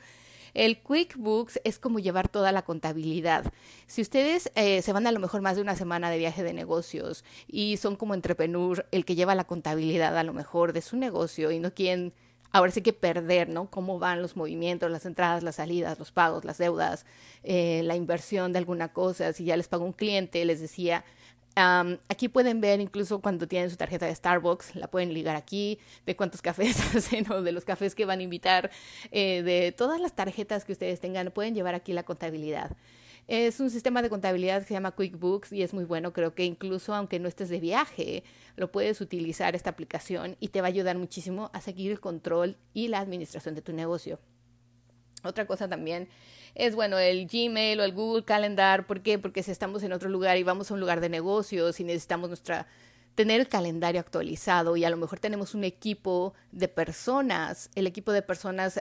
El 0.54 0.80
QuickBooks 0.80 1.60
es 1.64 1.80
como 1.80 2.00
llevar 2.00 2.28
toda 2.28 2.52
la 2.52 2.64
contabilidad. 2.64 3.52
Si 3.88 4.02
ustedes 4.02 4.52
eh, 4.56 4.82
se 4.82 4.94
van 4.94 5.08
a 5.08 5.12
lo 5.12 5.20
mejor 5.20 5.42
más 5.42 5.56
de 5.56 5.62
una 5.62 5.76
semana 5.76 6.10
de 6.10 6.18
viaje 6.18 6.44
de 6.44 6.54
negocios 6.54 7.24
y 7.48 7.78
son 7.78 7.96
como 7.96 8.14
entrepreneur, 8.14 8.86
el 8.92 9.06
que 9.06 9.16
lleva 9.16 9.36
la 9.36 9.46
contabilidad 9.46 10.18
a 10.18 10.24
lo 10.24 10.34
mejor 10.34 10.74
de 10.74 10.82
su 10.82 10.98
negocio 10.98 11.52
y 11.52 11.60
no 11.60 11.74
quieren 11.74 12.14
ahora 12.52 12.72
sí 12.72 12.82
que 12.82 12.94
perder, 12.94 13.50
¿no? 13.50 13.70
Cómo 13.70 14.00
van 14.00 14.22
los 14.22 14.36
movimientos, 14.36 14.90
las 14.90 15.06
entradas, 15.06 15.44
las 15.44 15.56
salidas, 15.56 16.00
los 16.00 16.12
pagos, 16.12 16.46
las 16.46 16.58
deudas, 16.58 17.06
eh, 17.44 17.82
la 17.84 17.96
inversión 17.96 18.54
de 18.54 18.60
alguna 18.60 18.94
cosa. 18.94 19.34
Si 19.34 19.46
ya 19.46 19.58
les 19.58 19.68
pagó 19.68 19.86
un 19.86 19.94
cliente, 19.94 20.44
les 20.46 20.62
decía, 20.62 21.04
aquí 21.58 22.30
pueden 22.30 22.62
ver 22.62 22.80
incluso 22.80 23.20
cuando 23.20 23.48
tienen 23.48 23.70
su 23.70 23.78
tarjeta 23.78 24.06
de 24.06 24.14
Starbucks, 24.14 24.76
la 24.76 24.88
pueden 24.88 25.14
ligar 25.14 25.36
aquí, 25.36 25.80
de 26.06 26.16
cuántos 26.16 26.42
cafés 26.44 26.80
hacen 26.96 27.30
o 27.32 27.42
de 27.42 27.52
los 27.52 27.66
cafés 27.66 27.96
que 27.96 28.06
van 28.06 28.20
a 28.20 28.24
invitar, 28.24 28.70
eh, 29.12 29.42
de 29.44 29.72
todas 29.72 30.00
las 30.00 30.14
tarjetas 30.14 30.66
que 30.66 30.74
ustedes 30.74 31.00
tengan, 31.00 31.32
pueden 31.32 31.56
llevar 31.56 31.76
aquí 31.76 31.94
la 31.94 32.04
contabilidad. 32.04 32.76
Es 33.28 33.60
un 33.60 33.70
sistema 33.70 34.02
de 34.02 34.10
contabilidad 34.10 34.62
que 34.62 34.70
se 34.70 34.74
llama 34.74 34.92
QuickBooks 34.92 35.52
y 35.52 35.62
es 35.62 35.74
muy 35.74 35.84
bueno. 35.84 36.14
Creo 36.14 36.34
que 36.34 36.46
incluso 36.46 36.96
aunque 36.96 37.20
no 37.20 37.28
estés 37.28 37.50
de 37.50 37.60
viaje, 37.60 38.24
lo 38.56 38.72
puedes 38.72 39.02
utilizar 39.02 39.54
esta 39.54 39.70
aplicación 39.70 40.38
y 40.40 40.48
te 40.48 40.62
va 40.62 40.68
a 40.68 40.70
ayudar 40.70 40.98
muchísimo 40.98 41.50
a 41.54 41.60
seguir 41.60 41.92
el 41.92 42.00
control 42.00 42.56
y 42.74 42.88
la 42.88 43.00
administración 43.00 43.54
de 43.54 43.62
tu 43.62 43.74
negocio. 43.74 44.20
Otra 45.28 45.46
cosa 45.46 45.68
también 45.68 46.10
es, 46.56 46.76
bueno, 46.76 46.98
el 46.98 47.28
Gmail 47.28 47.80
o 47.80 47.84
el 47.84 47.94
Google 47.94 48.24
Calendar. 48.24 48.88
¿Por 48.88 49.02
qué? 49.02 49.20
Porque 49.20 49.44
si 49.44 49.52
estamos 49.52 49.84
en 49.84 49.94
otro 49.94 50.10
lugar 50.10 50.38
y 50.38 50.44
vamos 50.44 50.72
a 50.72 50.74
un 50.74 50.80
lugar 50.80 51.02
de 51.02 51.10
negocios 51.10 51.80
y 51.80 51.84
necesitamos 51.84 52.30
nuestra 52.30 52.68
tener 53.18 53.42
el 53.42 53.48
calendario 53.48 54.00
actualizado 54.00 54.78
y 54.78 54.86
a 54.86 54.92
lo 54.92 54.96
mejor 54.96 55.18
tenemos 55.18 55.56
un 55.56 55.64
equipo 55.64 56.36
de 56.52 56.68
personas, 56.68 57.72
el 57.74 57.88
equipo 57.88 58.12
de 58.12 58.22
personas, 58.22 58.80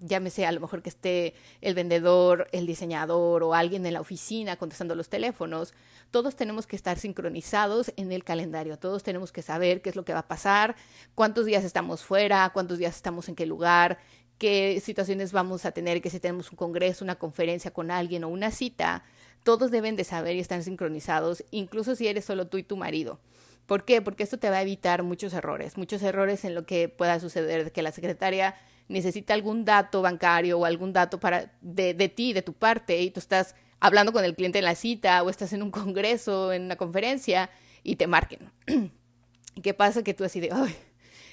llámese 0.00 0.46
a 0.46 0.52
lo 0.52 0.60
mejor 0.60 0.82
que 0.82 0.88
esté 0.88 1.34
el 1.60 1.74
vendedor, 1.74 2.46
el 2.52 2.64
diseñador 2.64 3.42
o 3.42 3.54
alguien 3.54 3.84
en 3.84 3.94
la 3.94 4.00
oficina 4.00 4.54
contestando 4.54 4.94
los 4.94 5.08
teléfonos, 5.08 5.74
todos 6.12 6.36
tenemos 6.36 6.68
que 6.68 6.76
estar 6.76 6.96
sincronizados 6.96 7.92
en 7.96 8.12
el 8.12 8.22
calendario, 8.22 8.78
todos 8.78 9.02
tenemos 9.02 9.32
que 9.32 9.42
saber 9.42 9.82
qué 9.82 9.90
es 9.90 9.96
lo 9.96 10.04
que 10.04 10.12
va 10.12 10.20
a 10.20 10.28
pasar, 10.28 10.76
cuántos 11.16 11.44
días 11.44 11.64
estamos 11.64 12.04
fuera, 12.04 12.52
cuántos 12.54 12.78
días 12.78 12.94
estamos 12.94 13.28
en 13.28 13.34
qué 13.34 13.46
lugar, 13.46 13.98
qué 14.42 14.82
situaciones 14.84 15.30
vamos 15.30 15.64
a 15.66 15.70
tener, 15.70 16.02
que 16.02 16.10
si 16.10 16.18
tenemos 16.18 16.50
un 16.50 16.56
congreso, 16.56 17.04
una 17.04 17.14
conferencia 17.14 17.70
con 17.70 17.92
alguien 17.92 18.24
o 18.24 18.28
una 18.28 18.50
cita, 18.50 19.04
todos 19.44 19.70
deben 19.70 19.94
de 19.94 20.02
saber 20.02 20.34
y 20.34 20.40
estar 20.40 20.60
sincronizados, 20.64 21.44
incluso 21.52 21.94
si 21.94 22.08
eres 22.08 22.24
solo 22.24 22.48
tú 22.48 22.58
y 22.58 22.64
tu 22.64 22.76
marido. 22.76 23.20
¿Por 23.66 23.84
qué? 23.84 24.02
Porque 24.02 24.24
esto 24.24 24.40
te 24.40 24.50
va 24.50 24.56
a 24.56 24.62
evitar 24.62 25.04
muchos 25.04 25.32
errores, 25.32 25.78
muchos 25.78 26.02
errores 26.02 26.44
en 26.44 26.56
lo 26.56 26.66
que 26.66 26.88
pueda 26.88 27.20
suceder, 27.20 27.70
que 27.70 27.82
la 27.82 27.92
secretaria 27.92 28.56
necesita 28.88 29.32
algún 29.32 29.64
dato 29.64 30.02
bancario 30.02 30.58
o 30.58 30.64
algún 30.64 30.92
dato 30.92 31.20
para, 31.20 31.52
de, 31.60 31.94
de 31.94 32.08
ti, 32.08 32.32
de 32.32 32.42
tu 32.42 32.52
parte, 32.52 33.00
y 33.00 33.12
tú 33.12 33.20
estás 33.20 33.54
hablando 33.78 34.12
con 34.12 34.24
el 34.24 34.34
cliente 34.34 34.58
en 34.58 34.64
la 34.64 34.74
cita 34.74 35.22
o 35.22 35.30
estás 35.30 35.52
en 35.52 35.62
un 35.62 35.70
congreso, 35.70 36.52
en 36.52 36.64
una 36.64 36.74
conferencia, 36.74 37.48
y 37.84 37.94
te 37.94 38.08
marquen. 38.08 38.50
¿Qué 39.62 39.72
pasa? 39.72 40.02
Que 40.02 40.14
tú 40.14 40.24
así 40.24 40.40
de, 40.40 40.48
ay, 40.50 40.74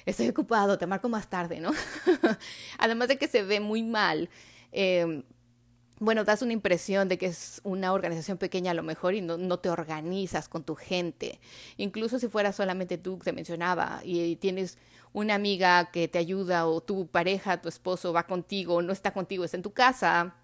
estoy 0.06 0.28
ocupado, 0.28 0.78
te 0.78 0.86
marco 0.86 1.08
más 1.08 1.28
tarde, 1.28 1.60
¿no? 1.60 1.72
Además 2.78 3.08
de 3.08 3.18
que 3.18 3.28
se 3.28 3.42
ve 3.42 3.60
muy 3.60 3.82
mal. 3.82 4.30
Eh, 4.72 5.22
bueno, 6.00 6.24
das 6.24 6.40
una 6.40 6.54
impresión 6.54 7.08
de 7.08 7.18
que 7.18 7.26
es 7.26 7.60
una 7.62 7.92
organización 7.92 8.38
pequeña 8.38 8.70
a 8.70 8.74
lo 8.74 8.82
mejor 8.82 9.14
y 9.14 9.20
no, 9.20 9.36
no, 9.36 9.58
te 9.58 9.68
organizas 9.68 10.48
con 10.48 10.64
tu 10.64 10.74
gente. 10.74 11.38
Incluso 11.76 12.18
si 12.18 12.28
fuera 12.28 12.52
solamente 12.52 12.96
tú, 12.96 13.18
te 13.18 13.34
mencionaba, 13.34 14.00
y 14.02 14.36
tienes 14.36 14.78
una 15.12 15.34
amiga 15.34 15.90
que 15.90 16.08
te 16.08 16.18
ayuda 16.18 16.66
o 16.66 16.80
tu 16.80 17.06
pareja, 17.06 17.60
tu 17.60 17.68
esposo 17.68 18.14
va 18.14 18.26
contigo, 18.26 18.80
no 18.80 18.94
está 18.94 19.12
contigo, 19.12 19.44
está 19.44 19.58
en 19.58 19.62
tu 19.62 19.72
casa, 19.72 20.36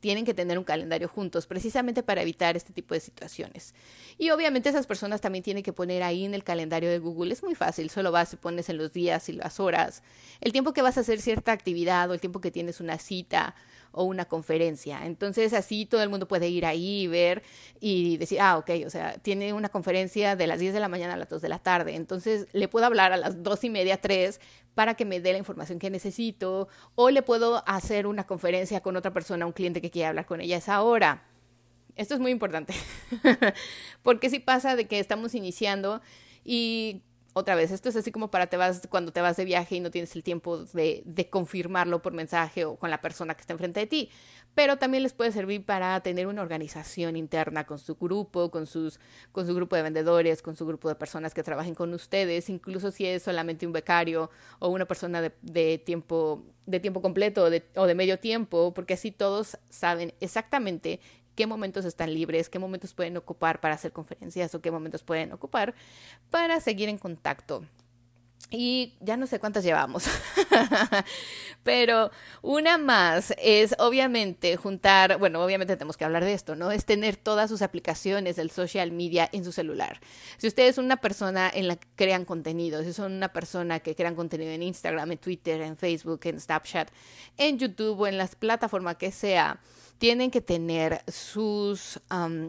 tienen 0.00 0.24
que 0.24 0.34
tener 0.34 0.58
un 0.58 0.64
calendario 0.64 1.08
juntos 1.08 1.46
precisamente 1.46 2.02
para 2.02 2.22
evitar 2.22 2.56
este 2.56 2.72
tipo 2.72 2.94
de 2.94 3.00
situaciones. 3.00 3.74
Y 4.18 4.30
obviamente 4.30 4.68
esas 4.68 4.86
personas 4.86 5.20
también 5.20 5.44
tienen 5.44 5.62
que 5.62 5.72
poner 5.72 6.02
ahí 6.02 6.24
en 6.24 6.34
el 6.34 6.42
calendario 6.42 6.90
de 6.90 6.98
Google. 6.98 7.32
Es 7.32 7.42
muy 7.42 7.54
fácil, 7.54 7.90
solo 7.90 8.10
vas 8.10 8.32
y 8.32 8.36
pones 8.36 8.68
en 8.68 8.78
los 8.78 8.92
días 8.92 9.28
y 9.28 9.32
las 9.32 9.60
horas, 9.60 10.02
el 10.40 10.52
tiempo 10.52 10.72
que 10.72 10.82
vas 10.82 10.96
a 10.96 11.00
hacer 11.00 11.20
cierta 11.20 11.52
actividad 11.52 12.10
o 12.10 12.14
el 12.14 12.20
tiempo 12.20 12.40
que 12.40 12.50
tienes 12.50 12.80
una 12.80 12.98
cita 12.98 13.54
o 13.92 14.04
una 14.04 14.24
conferencia. 14.24 15.04
Entonces 15.04 15.52
así 15.52 15.86
todo 15.86 16.02
el 16.02 16.08
mundo 16.08 16.28
puede 16.28 16.48
ir 16.48 16.66
ahí 16.66 17.06
ver 17.06 17.42
y 17.80 18.16
decir, 18.18 18.40
ah, 18.40 18.58
ok, 18.58 18.70
o 18.86 18.90
sea, 18.90 19.14
tiene 19.18 19.52
una 19.52 19.68
conferencia 19.68 20.36
de 20.36 20.46
las 20.46 20.60
10 20.60 20.74
de 20.74 20.80
la 20.80 20.88
mañana 20.88 21.14
a 21.14 21.16
las 21.16 21.28
2 21.28 21.42
de 21.42 21.48
la 21.48 21.58
tarde. 21.58 21.94
Entonces 21.94 22.46
le 22.52 22.68
puedo 22.68 22.86
hablar 22.86 23.12
a 23.12 23.16
las 23.16 23.42
2 23.42 23.64
y 23.64 23.70
media, 23.70 24.00
3 24.00 24.40
para 24.74 24.94
que 24.94 25.04
me 25.04 25.20
dé 25.20 25.32
la 25.32 25.38
información 25.38 25.78
que 25.78 25.90
necesito 25.90 26.68
o 26.94 27.10
le 27.10 27.22
puedo 27.22 27.62
hacer 27.66 28.06
una 28.06 28.26
conferencia 28.26 28.80
con 28.80 28.96
otra 28.96 29.12
persona, 29.12 29.46
un 29.46 29.52
cliente 29.52 29.80
que 29.80 29.90
quiera 29.90 30.10
hablar 30.10 30.26
con 30.26 30.40
ella 30.40 30.56
a 30.56 30.58
esa 30.58 30.82
hora. 30.82 31.24
Esto 31.96 32.14
es 32.14 32.20
muy 32.20 32.30
importante, 32.30 32.72
porque 34.02 34.30
si 34.30 34.38
pasa 34.38 34.76
de 34.76 34.86
que 34.86 35.00
estamos 35.00 35.34
iniciando 35.34 36.00
y 36.44 37.02
otra 37.32 37.54
vez, 37.54 37.70
esto 37.70 37.88
es 37.88 37.96
así 37.96 38.10
como 38.10 38.30
para 38.30 38.48
te 38.48 38.56
vas, 38.56 38.86
cuando 38.88 39.12
te 39.12 39.20
vas 39.20 39.36
de 39.36 39.44
viaje 39.44 39.76
y 39.76 39.80
no 39.80 39.90
tienes 39.90 40.14
el 40.16 40.24
tiempo 40.24 40.64
de, 40.64 41.02
de, 41.04 41.30
confirmarlo 41.30 42.02
por 42.02 42.12
mensaje 42.12 42.64
o 42.64 42.76
con 42.76 42.90
la 42.90 43.00
persona 43.00 43.34
que 43.34 43.42
está 43.42 43.52
enfrente 43.52 43.80
de 43.80 43.86
ti. 43.86 44.10
Pero 44.54 44.78
también 44.78 45.04
les 45.04 45.12
puede 45.12 45.30
servir 45.30 45.64
para 45.64 46.00
tener 46.00 46.26
una 46.26 46.42
organización 46.42 47.16
interna 47.16 47.66
con 47.66 47.78
su 47.78 47.94
grupo, 47.94 48.50
con, 48.50 48.66
sus, 48.66 48.98
con 49.30 49.46
su 49.46 49.54
grupo 49.54 49.76
de 49.76 49.82
vendedores, 49.82 50.42
con 50.42 50.56
su 50.56 50.66
grupo 50.66 50.88
de 50.88 50.96
personas 50.96 51.32
que 51.32 51.44
trabajen 51.44 51.74
con 51.74 51.94
ustedes, 51.94 52.48
incluso 52.50 52.90
si 52.90 53.06
es 53.06 53.22
solamente 53.22 53.64
un 53.64 53.72
becario 53.72 54.30
o 54.58 54.68
una 54.68 54.86
persona 54.86 55.22
de, 55.22 55.32
de 55.42 55.78
tiempo, 55.78 56.42
de 56.66 56.80
tiempo 56.80 57.00
completo 57.00 57.44
o 57.44 57.50
de, 57.50 57.64
o 57.76 57.86
de 57.86 57.94
medio 57.94 58.18
tiempo, 58.18 58.74
porque 58.74 58.94
así 58.94 59.12
todos 59.12 59.56
saben 59.68 60.14
exactamente 60.20 61.00
qué 61.40 61.46
momentos 61.46 61.86
están 61.86 62.12
libres, 62.12 62.50
qué 62.50 62.58
momentos 62.58 62.92
pueden 62.92 63.16
ocupar 63.16 63.62
para 63.62 63.72
hacer 63.72 63.92
conferencias 63.92 64.54
o 64.54 64.60
qué 64.60 64.70
momentos 64.70 65.02
pueden 65.02 65.32
ocupar 65.32 65.74
para 66.28 66.60
seguir 66.60 66.90
en 66.90 66.98
contacto. 66.98 67.64
Y 68.50 68.92
ya 69.00 69.16
no 69.16 69.26
sé 69.26 69.40
cuántas 69.40 69.64
llevamos, 69.64 70.04
pero 71.62 72.10
una 72.42 72.76
más 72.76 73.32
es 73.38 73.74
obviamente 73.78 74.54
juntar, 74.58 75.18
bueno, 75.18 75.42
obviamente 75.42 75.76
tenemos 75.76 75.96
que 75.96 76.04
hablar 76.04 76.26
de 76.26 76.34
esto, 76.34 76.56
¿no? 76.56 76.70
Es 76.70 76.84
tener 76.84 77.16
todas 77.16 77.48
sus 77.48 77.62
aplicaciones 77.62 78.36
del 78.36 78.50
social 78.50 78.92
media 78.92 79.26
en 79.32 79.42
su 79.42 79.52
celular. 79.52 79.98
Si 80.36 80.46
usted 80.46 80.68
es 80.68 80.76
una 80.76 80.98
persona 80.98 81.50
en 81.54 81.68
la 81.68 81.76
que 81.76 81.88
crean 81.96 82.26
contenido, 82.26 82.82
si 82.82 82.92
son 82.92 83.12
una 83.12 83.32
persona 83.32 83.80
que 83.80 83.94
crean 83.94 84.14
contenido 84.14 84.50
en 84.50 84.62
Instagram, 84.62 85.12
en 85.12 85.18
Twitter, 85.18 85.62
en 85.62 85.78
Facebook, 85.78 86.20
en 86.24 86.38
Snapchat, 86.38 86.90
en 87.38 87.58
YouTube 87.58 87.98
o 87.98 88.06
en 88.06 88.18
las 88.18 88.36
plataformas 88.36 88.96
que 88.96 89.10
sea, 89.10 89.58
tienen 90.00 90.30
que 90.30 90.40
tener 90.40 91.02
sus, 91.08 92.00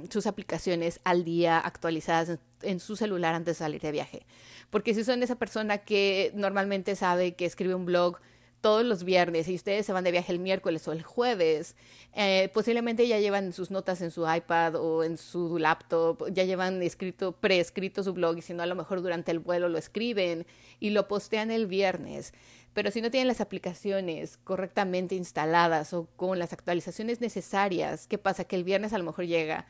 sus 0.10 0.26
aplicaciones 0.26 1.02
al 1.04 1.26
día 1.26 1.60
actualizadas 1.60 2.40
en, 2.62 2.80
su 2.80 2.96
celular 2.96 3.36
antes 3.36 3.58
de 3.58 3.66
salir 3.66 3.82
de 3.82 3.92
viaje. 3.92 4.26
Porque 4.70 4.94
si 4.94 5.04
son 5.04 5.22
esa 5.22 5.36
persona 5.36 5.80
que 5.80 6.32
normalmente 6.34 6.96
sabe 6.96 7.36
que 7.36 7.46
escribe 7.46 7.76
un 7.76 7.86
blog 7.86 8.20
todos 8.62 8.86
los 8.86 9.04
viernes 9.04 9.50
y 9.50 9.56
ustedes 9.56 9.86
se 9.86 9.92
van 9.92 10.06
de 10.06 10.12
viaje 10.12 10.32
el 10.32 10.40
miércoles 10.40 10.88
o 10.88 10.94
el 10.94 11.04
jueves, 11.04 11.76
eh, 12.14 12.50
posiblemente 12.54 13.06
ya 13.06 13.20
llevan 13.20 13.52
sus 13.52 13.70
notas 13.70 14.00
en 14.02 14.12
su 14.12 14.26
iPad 14.32 14.76
o 14.76 15.04
en 15.04 15.18
su 15.18 15.58
laptop, 15.58 16.32
ya 16.32 16.46
llevan 16.46 16.82
escrito, 16.82 17.34
preescrito 17.34 18.02
su 18.02 18.14
blog 18.14 18.38
y 18.38 18.44
si 18.44 18.54
no, 18.54 18.64
a 18.64 18.68
lo 18.68 18.76
mejor 18.76 19.02
durante 19.02 19.32
el 19.32 19.40
vuelo 19.40 19.68
lo 19.68 19.78
escriben 19.78 20.46
y 20.80 20.92
lo 20.92 21.10
postean 21.10 21.52
el 21.52 21.68
viernes. 21.68 22.34
Pero 22.74 22.92
si 22.92 23.02
no 23.02 23.12
tienen 23.12 23.28
las 23.28 23.42
aplicaciones 23.42 24.38
correctamente 24.38 25.16
instaladas 25.16 25.94
o 25.94 26.08
con 26.16 26.40
las 26.40 26.54
actualizaciones 26.54 27.20
necesarias, 27.20 28.08
¿qué 28.08 28.18
pasa? 28.18 28.46
Que 28.46 28.56
el 28.56 28.64
viernes 28.64 28.94
a 28.94 28.98
lo 28.98 29.04
mejor 29.04 29.26
llega 29.26 29.68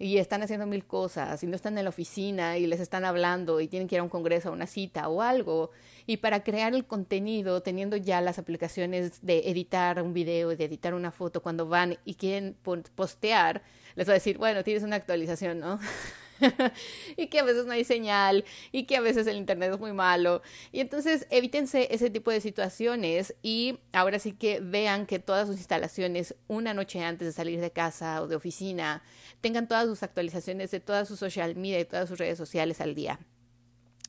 y 0.00 0.16
están 0.16 0.42
haciendo 0.42 0.66
mil 0.66 0.86
cosas 0.86 1.42
y 1.44 1.46
no 1.46 1.54
están 1.54 1.76
en 1.76 1.84
la 1.84 1.90
oficina 1.90 2.56
y 2.56 2.66
les 2.66 2.80
están 2.80 3.04
hablando 3.04 3.60
y 3.60 3.68
tienen 3.68 3.86
que 3.86 3.96
ir 3.96 4.00
a 4.00 4.02
un 4.02 4.08
congreso, 4.08 4.48
a 4.48 4.52
una 4.52 4.66
cita 4.66 5.08
o 5.08 5.20
algo. 5.20 5.70
Y 6.06 6.16
para 6.16 6.42
crear 6.42 6.74
el 6.74 6.86
contenido, 6.86 7.60
teniendo 7.62 7.98
ya 7.98 8.22
las 8.22 8.38
aplicaciones 8.38 9.20
de 9.20 9.50
editar 9.50 10.02
un 10.02 10.14
video, 10.14 10.56
de 10.56 10.64
editar 10.64 10.94
una 10.94 11.12
foto, 11.12 11.42
cuando 11.42 11.66
van 11.66 11.98
y 12.06 12.14
quieren 12.14 12.56
postear, 12.94 13.62
les 13.94 14.08
va 14.08 14.12
a 14.12 14.14
decir, 14.14 14.38
bueno, 14.38 14.64
tienes 14.64 14.82
una 14.84 14.96
actualización, 14.96 15.60
¿no? 15.60 15.78
y 17.16 17.28
que 17.28 17.38
a 17.38 17.44
veces 17.44 17.66
no 17.66 17.72
hay 17.72 17.84
señal 17.84 18.44
y 18.72 18.84
que 18.84 18.96
a 18.96 19.00
veces 19.00 19.26
el 19.26 19.36
internet 19.36 19.72
es 19.72 19.80
muy 19.80 19.92
malo. 19.92 20.42
Y 20.72 20.80
entonces 20.80 21.26
evítense 21.30 21.88
ese 21.90 22.10
tipo 22.10 22.30
de 22.30 22.40
situaciones 22.40 23.34
y 23.42 23.78
ahora 23.92 24.18
sí 24.18 24.32
que 24.32 24.60
vean 24.60 25.06
que 25.06 25.18
todas 25.18 25.46
sus 25.48 25.56
instalaciones 25.56 26.34
una 26.48 26.74
noche 26.74 27.02
antes 27.04 27.26
de 27.26 27.32
salir 27.32 27.60
de 27.60 27.70
casa 27.70 28.22
o 28.22 28.28
de 28.28 28.36
oficina 28.36 29.02
tengan 29.40 29.68
todas 29.68 29.86
sus 29.86 30.02
actualizaciones 30.02 30.70
de 30.70 30.80
todas 30.80 31.08
sus 31.08 31.18
social 31.18 31.56
media 31.56 31.80
y 31.80 31.84
todas 31.84 32.08
sus 32.08 32.18
redes 32.18 32.38
sociales 32.38 32.80
al 32.80 32.94
día. 32.94 33.18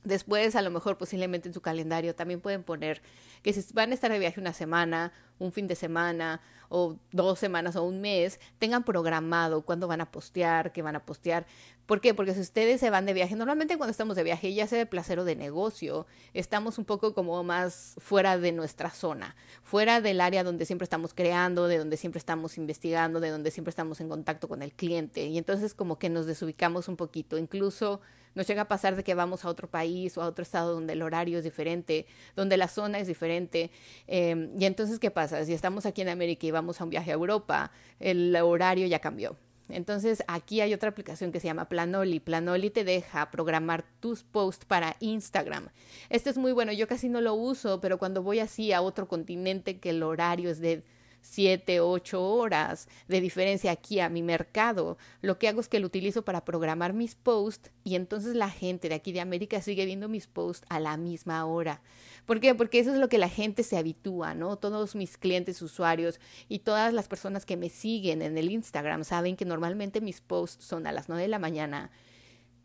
Después, 0.04 0.56
a 0.56 0.64
lo 0.64 0.72
mejor 0.72 0.98
posiblemente 0.98 1.48
en 1.48 1.54
su 1.54 1.62
calendario 1.62 2.16
también 2.16 2.42
pueden 2.42 2.64
poner 2.64 3.04
que 3.44 3.54
si 3.54 3.74
van 3.74 3.92
a 3.92 3.94
estar 3.94 4.12
de 4.12 4.18
viaje 4.18 4.40
una 4.40 4.54
semana, 4.54 5.14
un 5.38 5.52
fin 5.52 5.68
de 5.68 5.76
semana 5.76 6.42
o 6.70 6.98
dos 7.12 7.38
semanas 7.38 7.76
o 7.76 7.84
un 7.84 8.02
mes, 8.02 8.40
tengan 8.58 8.84
programado 8.84 9.62
cuándo 9.64 9.88
van 9.88 10.02
a 10.02 10.12
postear, 10.12 10.72
qué 10.72 10.82
van 10.82 10.96
a 10.96 11.06
postear. 11.06 11.46
¿Por 11.92 12.00
qué? 12.00 12.14
Porque 12.14 12.34
si 12.34 12.40
ustedes 12.40 12.80
se 12.80 12.90
van 12.90 13.06
de 13.06 13.12
viaje, 13.12 13.36
normalmente 13.36 13.76
cuando 13.76 13.92
estamos 13.92 14.16
de 14.16 14.24
viaje, 14.24 14.54
ya 14.54 14.66
sea 14.66 14.78
de 14.78 14.86
placer 14.86 15.20
o 15.20 15.26
de 15.26 15.36
negocio, 15.36 16.08
estamos 16.34 16.78
un 16.78 16.86
poco 16.86 17.14
como 17.14 17.44
más 17.44 17.96
fuera 17.98 18.38
de 18.38 18.54
nuestra 18.54 18.92
zona, 18.92 19.36
fuera 19.62 20.00
del 20.00 20.22
área 20.22 20.46
donde 20.46 20.66
siempre 20.66 20.86
estamos 20.86 21.14
creando, 21.14 21.68
de 21.68 21.78
donde 21.80 21.98
siempre 21.98 22.20
estamos 22.20 22.58
investigando, 22.58 23.20
de 23.20 23.28
donde 23.28 23.52
siempre 23.52 23.72
estamos 23.72 24.00
en 24.00 24.08
contacto 24.08 24.48
con 24.48 24.62
el 24.62 24.72
cliente. 24.72 25.26
Y 25.26 25.38
entonces 25.38 25.74
como 25.74 26.00
que 26.00 26.10
nos 26.10 26.28
desubicamos 26.28 26.88
un 26.88 26.96
poquito, 26.96 27.38
incluso 27.38 28.00
nos 28.36 28.48
llega 28.48 28.62
a 28.62 28.68
pasar 28.70 28.96
de 28.96 29.04
que 29.04 29.14
vamos 29.14 29.44
a 29.44 29.50
otro 29.50 29.70
país 29.70 30.18
o 30.18 30.22
a 30.22 30.28
otro 30.28 30.44
estado 30.44 30.74
donde 30.74 30.94
el 30.94 31.02
horario 31.02 31.40
es 31.40 31.44
diferente, 31.44 32.06
donde 32.38 32.56
la 32.56 32.70
zona 32.70 33.00
es 33.00 33.08
diferente. 33.08 33.70
Em, 34.08 34.50
y 34.58 34.64
entonces, 34.64 34.98
¿qué 34.98 35.12
pasa? 35.12 35.44
Si 35.44 35.52
estamos 35.52 35.86
aquí 35.86 36.02
en 36.02 36.08
América 36.08 36.48
y 36.48 36.52
vamos 36.52 36.80
a 36.80 36.86
un 36.86 36.90
viaje 36.90 37.12
a 37.12 37.16
Europa, 37.16 37.74
el 38.00 38.34
horario 38.38 38.88
ya 38.88 39.00
cambió. 39.00 39.36
Entonces 39.74 40.24
aquí 40.28 40.62
hay 40.62 40.74
otra 40.74 40.90
aplicación 40.90 41.32
que 41.32 41.40
se 41.40 41.48
llama 41.48 41.70
Planoli. 41.70 42.20
Planoli 42.20 42.70
te 42.70 42.84
deja 42.84 43.32
programar 43.32 43.84
tus 44.00 44.24
posts 44.24 44.66
para 44.66 44.96
Instagram. 45.00 45.70
Este 46.10 46.30
es 46.30 46.38
muy 46.38 46.52
bueno, 46.52 46.72
yo 46.72 46.88
casi 46.88 47.10
no 47.10 47.22
lo 47.22 47.34
uso, 47.34 47.82
pero 47.82 47.98
cuando 47.98 48.24
voy 48.24 48.40
así 48.40 48.74
a 48.74 48.82
otro 48.82 49.08
continente 49.08 49.80
que 49.80 49.92
el 49.92 50.04
horario 50.04 50.50
es 50.50 50.60
de 50.60 50.84
siete, 51.22 51.80
ocho 51.80 52.24
horas 52.24 52.88
de 53.08 53.22
diferencia 53.22 53.72
aquí 53.72 54.00
a 54.00 54.10
mi 54.10 54.22
mercado, 54.24 54.98
lo 55.22 55.38
que 55.38 55.48
hago 55.48 55.62
es 55.62 55.70
que 55.70 55.80
lo 55.80 55.88
utilizo 55.88 56.24
para 56.24 56.44
programar 56.44 56.94
mis 56.94 57.16
posts 57.16 57.72
y 57.84 57.96
entonces 57.96 58.36
la 58.36 58.50
gente 58.50 58.90
de 58.90 58.96
aquí 58.96 59.12
de 59.12 59.22
América 59.22 59.62
sigue 59.62 59.86
viendo 59.86 60.10
mis 60.10 60.28
posts 60.28 60.66
a 60.70 60.80
la 60.80 60.98
misma 60.98 61.46
hora. 61.46 61.82
¿Por 62.26 62.40
qué? 62.40 62.56
Porque 62.56 62.80
eso 62.80 62.94
es 62.94 63.00
lo 63.00 63.10
que 63.10 63.18
la 63.18 63.30
gente 63.30 63.64
se 63.64 63.78
habitúa, 63.78 64.34
¿no? 64.34 64.58
Todos 64.58 64.96
mis 64.96 65.18
clientes, 65.18 65.62
usuarios 65.62 66.20
y 66.50 66.60
todas 66.60 66.94
las 66.94 67.08
personas 67.08 67.46
que 67.46 67.58
me 67.58 67.70
siguen 67.70 68.22
en 68.22 68.38
el 68.38 68.52
Instagram 68.52 69.04
saben 69.04 69.36
que 69.36 69.46
normalmente 69.46 70.02
mis 70.02 70.22
posts 70.22 70.64
son 70.66 70.88
a 70.88 70.92
las 70.92 71.10
nueve 71.10 71.24
de 71.24 71.30
la 71.30 71.40
mañana 71.40 71.92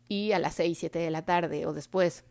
y 0.09 0.31
a 0.31 0.39
las 0.39 0.55
seis, 0.55 0.77
siete 0.77 0.99
de 0.99 1.11
la 1.11 1.25
tarde 1.25 1.65
o 1.65 1.73
después 1.73 2.23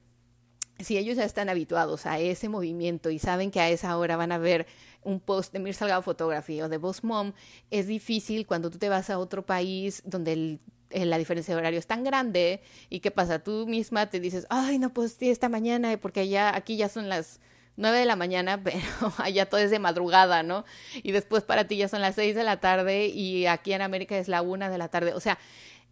si 0.78 0.98
ellos 0.98 1.16
ya 1.16 1.24
están 1.24 1.48
habituados 1.48 2.06
a 2.06 2.18
ese 2.18 2.48
movimiento 2.48 3.10
y 3.10 3.18
saben 3.18 3.50
que 3.50 3.60
a 3.60 3.70
esa 3.70 3.96
hora 3.96 4.16
van 4.16 4.32
a 4.32 4.38
ver 4.38 4.66
un 5.02 5.20
post 5.20 5.52
de 5.52 5.58
Mir 5.58 5.74
Salgado 5.74 6.02
Photography 6.02 6.60
o 6.62 6.68
de 6.68 6.78
Boss 6.78 7.04
Mom, 7.04 7.32
es 7.70 7.86
difícil 7.86 8.46
cuando 8.46 8.70
tú 8.70 8.78
te 8.78 8.88
vas 8.88 9.08
a 9.08 9.18
otro 9.18 9.46
país 9.46 10.02
donde 10.04 10.58
la 10.90 11.18
diferencia 11.18 11.54
de 11.54 11.58
horario 11.58 11.78
es 11.78 11.86
tan 11.86 12.04
grande 12.04 12.60
y 12.90 13.00
qué 13.00 13.10
pasa, 13.10 13.38
tú 13.38 13.66
misma 13.66 14.10
te 14.10 14.20
dices, 14.20 14.46
ay, 14.50 14.78
no 14.78 14.92
posté 14.92 15.30
esta 15.30 15.48
mañana 15.48 15.96
porque 16.00 16.20
allá, 16.20 16.54
aquí 16.54 16.76
ya 16.76 16.88
son 16.88 17.08
las 17.08 17.40
nueve 17.76 17.98
de 17.98 18.04
la 18.06 18.16
mañana, 18.16 18.60
pero 18.64 18.80
allá 19.18 19.46
todo 19.46 19.60
es 19.60 19.70
de 19.70 19.78
madrugada, 19.78 20.42
¿no? 20.42 20.64
Y 21.02 21.12
después 21.12 21.44
para 21.44 21.66
ti 21.66 21.76
ya 21.76 21.88
son 21.88 22.02
las 22.02 22.14
seis 22.14 22.34
de 22.34 22.44
la 22.44 22.58
tarde 22.60 23.06
y 23.06 23.46
aquí 23.46 23.72
en 23.72 23.82
América 23.82 24.18
es 24.18 24.28
la 24.28 24.42
una 24.42 24.70
de 24.70 24.78
la 24.78 24.88
tarde. 24.88 25.14
O 25.14 25.20
sea, 25.20 25.38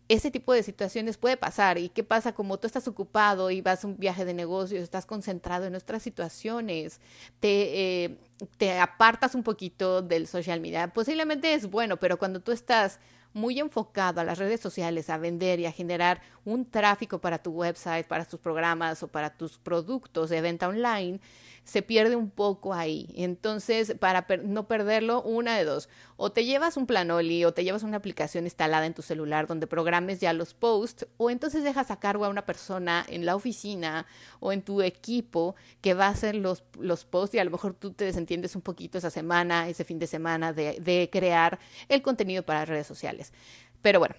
ese 0.08 0.30
tipo 0.30 0.52
de 0.52 0.62
situaciones 0.62 1.16
puede 1.16 1.36
pasar. 1.36 1.78
¿Y 1.78 1.88
qué 1.88 2.04
pasa? 2.04 2.34
Como 2.34 2.58
tú 2.58 2.66
estás 2.66 2.86
ocupado 2.88 3.50
y 3.50 3.60
vas 3.60 3.84
a 3.84 3.88
un 3.88 3.96
viaje 3.96 4.24
de 4.24 4.34
negocios, 4.34 4.82
estás 4.82 5.06
concentrado 5.06 5.64
en 5.64 5.72
nuestras 5.72 6.02
situaciones, 6.02 7.00
te, 7.40 8.04
eh, 8.04 8.18
te 8.58 8.78
apartas 8.78 9.34
un 9.34 9.42
poquito 9.42 10.02
del 10.02 10.26
social 10.26 10.60
media. 10.60 10.88
Posiblemente 10.88 11.54
es 11.54 11.70
bueno, 11.70 11.98
pero 11.98 12.18
cuando 12.18 12.40
tú 12.40 12.52
estás 12.52 12.98
muy 13.34 13.58
enfocado 13.58 14.20
a 14.20 14.24
las 14.24 14.38
redes 14.38 14.60
sociales, 14.60 15.10
a 15.10 15.18
vender 15.18 15.60
y 15.60 15.66
a 15.66 15.72
generar 15.72 16.22
un 16.44 16.64
tráfico 16.64 17.20
para 17.20 17.38
tu 17.38 17.50
website, 17.50 18.06
para 18.06 18.24
tus 18.24 18.40
programas 18.40 19.02
o 19.02 19.08
para 19.08 19.36
tus 19.36 19.58
productos 19.58 20.30
de 20.30 20.40
venta 20.40 20.68
online, 20.68 21.20
se 21.64 21.82
pierde 21.82 22.14
un 22.14 22.30
poco 22.30 22.74
ahí. 22.74 23.08
Entonces, 23.16 23.94
para 23.98 24.26
no 24.44 24.68
perderlo, 24.68 25.22
una 25.22 25.56
de 25.56 25.64
dos. 25.64 25.88
O 26.16 26.30
te 26.30 26.44
llevas 26.44 26.76
un 26.76 26.86
Planoli 26.86 27.44
o 27.44 27.54
te 27.54 27.64
llevas 27.64 27.82
una 27.82 27.96
aplicación 27.96 28.44
instalada 28.44 28.86
en 28.86 28.94
tu 28.94 29.02
celular 29.02 29.46
donde 29.46 29.66
programes 29.66 30.20
ya 30.20 30.32
los 30.32 30.54
posts, 30.54 31.06
o 31.16 31.30
entonces 31.30 31.64
dejas 31.64 31.90
a 31.90 31.98
cargo 31.98 32.24
a 32.24 32.28
una 32.28 32.46
persona 32.46 33.04
en 33.08 33.24
la 33.24 33.34
oficina 33.34 34.06
o 34.40 34.52
en 34.52 34.62
tu 34.62 34.82
equipo 34.82 35.56
que 35.80 35.94
va 35.94 36.06
a 36.06 36.10
hacer 36.10 36.34
los, 36.34 36.62
los 36.78 37.04
posts 37.04 37.34
y 37.34 37.38
a 37.38 37.44
lo 37.44 37.50
mejor 37.50 37.74
tú 37.74 37.92
te 37.92 38.04
desentiendes 38.04 38.54
un 38.54 38.62
poquito 38.62 38.98
esa 38.98 39.10
semana, 39.10 39.68
ese 39.68 39.84
fin 39.84 39.98
de 39.98 40.06
semana 40.06 40.52
de, 40.52 40.78
de 40.80 41.08
crear 41.10 41.58
el 41.88 42.02
contenido 42.02 42.44
para 42.44 42.64
redes 42.66 42.86
sociales. 42.86 43.23
Pero 43.82 43.98
bueno, 43.98 44.14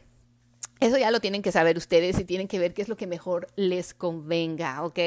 eso 0.82 0.98
ya 0.98 1.10
lo 1.10 1.22
tienen 1.22 1.41
que 1.41 1.54
saber 1.54 1.78
ustedes 1.78 2.20
y 2.20 2.26
tienen 2.26 2.48
que 2.48 2.60
ver 2.60 2.74
qué 2.74 2.82
es 2.82 2.89
lo 2.89 2.98
que 2.98 3.08
mejor 3.08 3.48
les 3.56 3.94
convenga, 3.94 4.84
¿ok? 4.84 5.00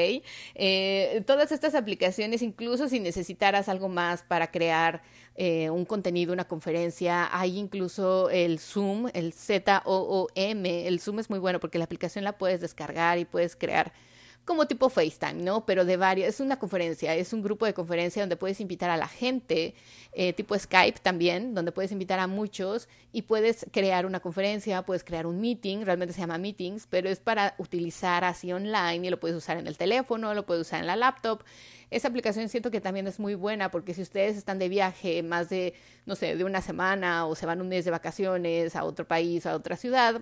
Eh, 0.55 1.23
todas 1.27 1.51
estas 1.51 1.75
aplicaciones, 1.75 2.41
incluso 2.41 2.89
si 2.89 2.99
necesitaras 2.99 3.69
algo 3.69 3.87
más 3.87 4.23
para 4.23 4.49
crear 4.49 5.03
eh, 5.35 5.69
un 5.69 5.85
contenido, 5.85 6.33
una 6.33 6.47
conferencia, 6.47 7.29
hay 7.31 7.57
incluso 7.57 8.29
el 8.31 8.59
Zoom, 8.59 9.09
el 9.13 9.31
Z-O-O-M. 9.31 10.87
El 10.87 10.99
Zoom 10.99 11.19
es 11.19 11.29
muy 11.29 11.39
bueno 11.39 11.59
porque 11.59 11.77
la 11.77 11.85
aplicación 11.85 12.23
la 12.23 12.37
puedes 12.37 12.61
descargar 12.61 13.19
y 13.19 13.25
puedes 13.25 13.55
crear 13.55 13.93
como 14.45 14.65
tipo 14.65 14.89
FaceTime, 14.89 15.43
¿no? 15.43 15.65
Pero 15.65 15.85
de 15.85 15.95
varios, 15.95 16.27
es 16.27 16.39
una 16.39 16.57
conferencia, 16.57 17.13
es 17.15 17.33
un 17.33 17.43
grupo 17.43 17.65
de 17.65 17.73
conferencia 17.73 18.21
donde 18.23 18.35
puedes 18.35 18.59
invitar 18.59 18.89
a 18.89 18.97
la 18.97 19.07
gente, 19.07 19.75
eh, 20.11 20.33
tipo 20.33 20.57
Skype 20.57 20.99
también, 21.01 21.53
donde 21.53 21.71
puedes 21.71 21.91
invitar 21.91 22.19
a 22.19 22.25
muchos 22.25 22.89
y 23.11 23.21
puedes 23.21 23.67
crear 23.71 24.05
una 24.07 24.19
conferencia, 24.19 24.81
puedes 24.81 25.03
crear 25.03 25.27
un 25.27 25.39
meeting, 25.39 25.81
realmente 25.81 26.13
se 26.13 26.21
llama 26.21 26.39
meetings, 26.39 26.87
pero 26.87 27.09
es 27.09 27.19
para 27.19 27.53
utilizar 27.59 28.23
así 28.23 28.51
online 28.51 29.05
y 29.05 29.09
lo 29.11 29.19
puedes 29.19 29.37
usar 29.37 29.57
en 29.57 29.67
el 29.67 29.77
teléfono, 29.77 30.33
lo 30.33 30.45
puedes 30.45 30.65
usar 30.65 30.79
en 30.79 30.87
la 30.87 30.95
laptop. 30.95 31.43
Esa 31.91 32.07
aplicación 32.07 32.49
siento 32.49 32.71
que 32.71 32.81
también 32.81 33.07
es 33.07 33.19
muy 33.19 33.35
buena 33.35 33.69
porque 33.69 33.93
si 33.93 34.01
ustedes 34.01 34.35
están 34.35 34.57
de 34.59 34.69
viaje 34.69 35.21
más 35.21 35.49
de, 35.49 35.73
no 36.05 36.15
sé, 36.15 36.35
de 36.35 36.43
una 36.43 36.61
semana 36.61 37.27
o 37.27 37.35
se 37.35 37.45
van 37.45 37.61
un 37.61 37.69
mes 37.69 37.85
de 37.85 37.91
vacaciones 37.91 38.75
a 38.75 38.83
otro 38.83 39.07
país, 39.07 39.45
a 39.45 39.55
otra 39.55 39.75
ciudad, 39.75 40.21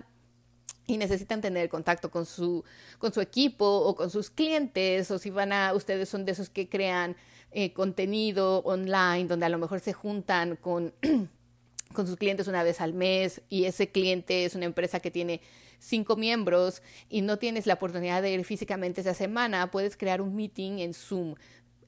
y 0.88 0.96
necesitan 0.96 1.40
tener 1.42 1.68
contacto 1.68 2.10
con 2.10 2.26
su, 2.26 2.64
con 2.98 3.12
su 3.12 3.20
equipo 3.20 3.66
o 3.66 3.94
con 3.94 4.10
sus 4.10 4.30
clientes, 4.30 5.10
o 5.10 5.18
si 5.18 5.30
van 5.30 5.52
a, 5.52 5.74
ustedes 5.74 6.08
son 6.08 6.24
de 6.24 6.32
esos 6.32 6.48
que 6.48 6.68
crean 6.68 7.14
eh, 7.52 7.74
contenido 7.74 8.60
online, 8.60 9.26
donde 9.26 9.46
a 9.46 9.50
lo 9.50 9.58
mejor 9.58 9.80
se 9.80 9.92
juntan 9.92 10.56
con, 10.56 10.94
con 11.92 12.06
sus 12.06 12.16
clientes 12.16 12.48
una 12.48 12.62
vez 12.62 12.80
al 12.80 12.94
mes 12.94 13.42
y 13.50 13.64
ese 13.64 13.90
cliente 13.90 14.46
es 14.46 14.54
una 14.54 14.64
empresa 14.64 14.98
que 14.98 15.10
tiene 15.10 15.42
cinco 15.78 16.16
miembros 16.16 16.82
y 17.10 17.20
no 17.20 17.38
tienes 17.38 17.66
la 17.66 17.74
oportunidad 17.74 18.22
de 18.22 18.32
ir 18.32 18.44
físicamente 18.46 19.02
esa 19.02 19.14
semana, 19.14 19.70
puedes 19.70 19.94
crear 19.94 20.22
un 20.22 20.34
meeting 20.34 20.78
en 20.78 20.94
Zoom 20.94 21.34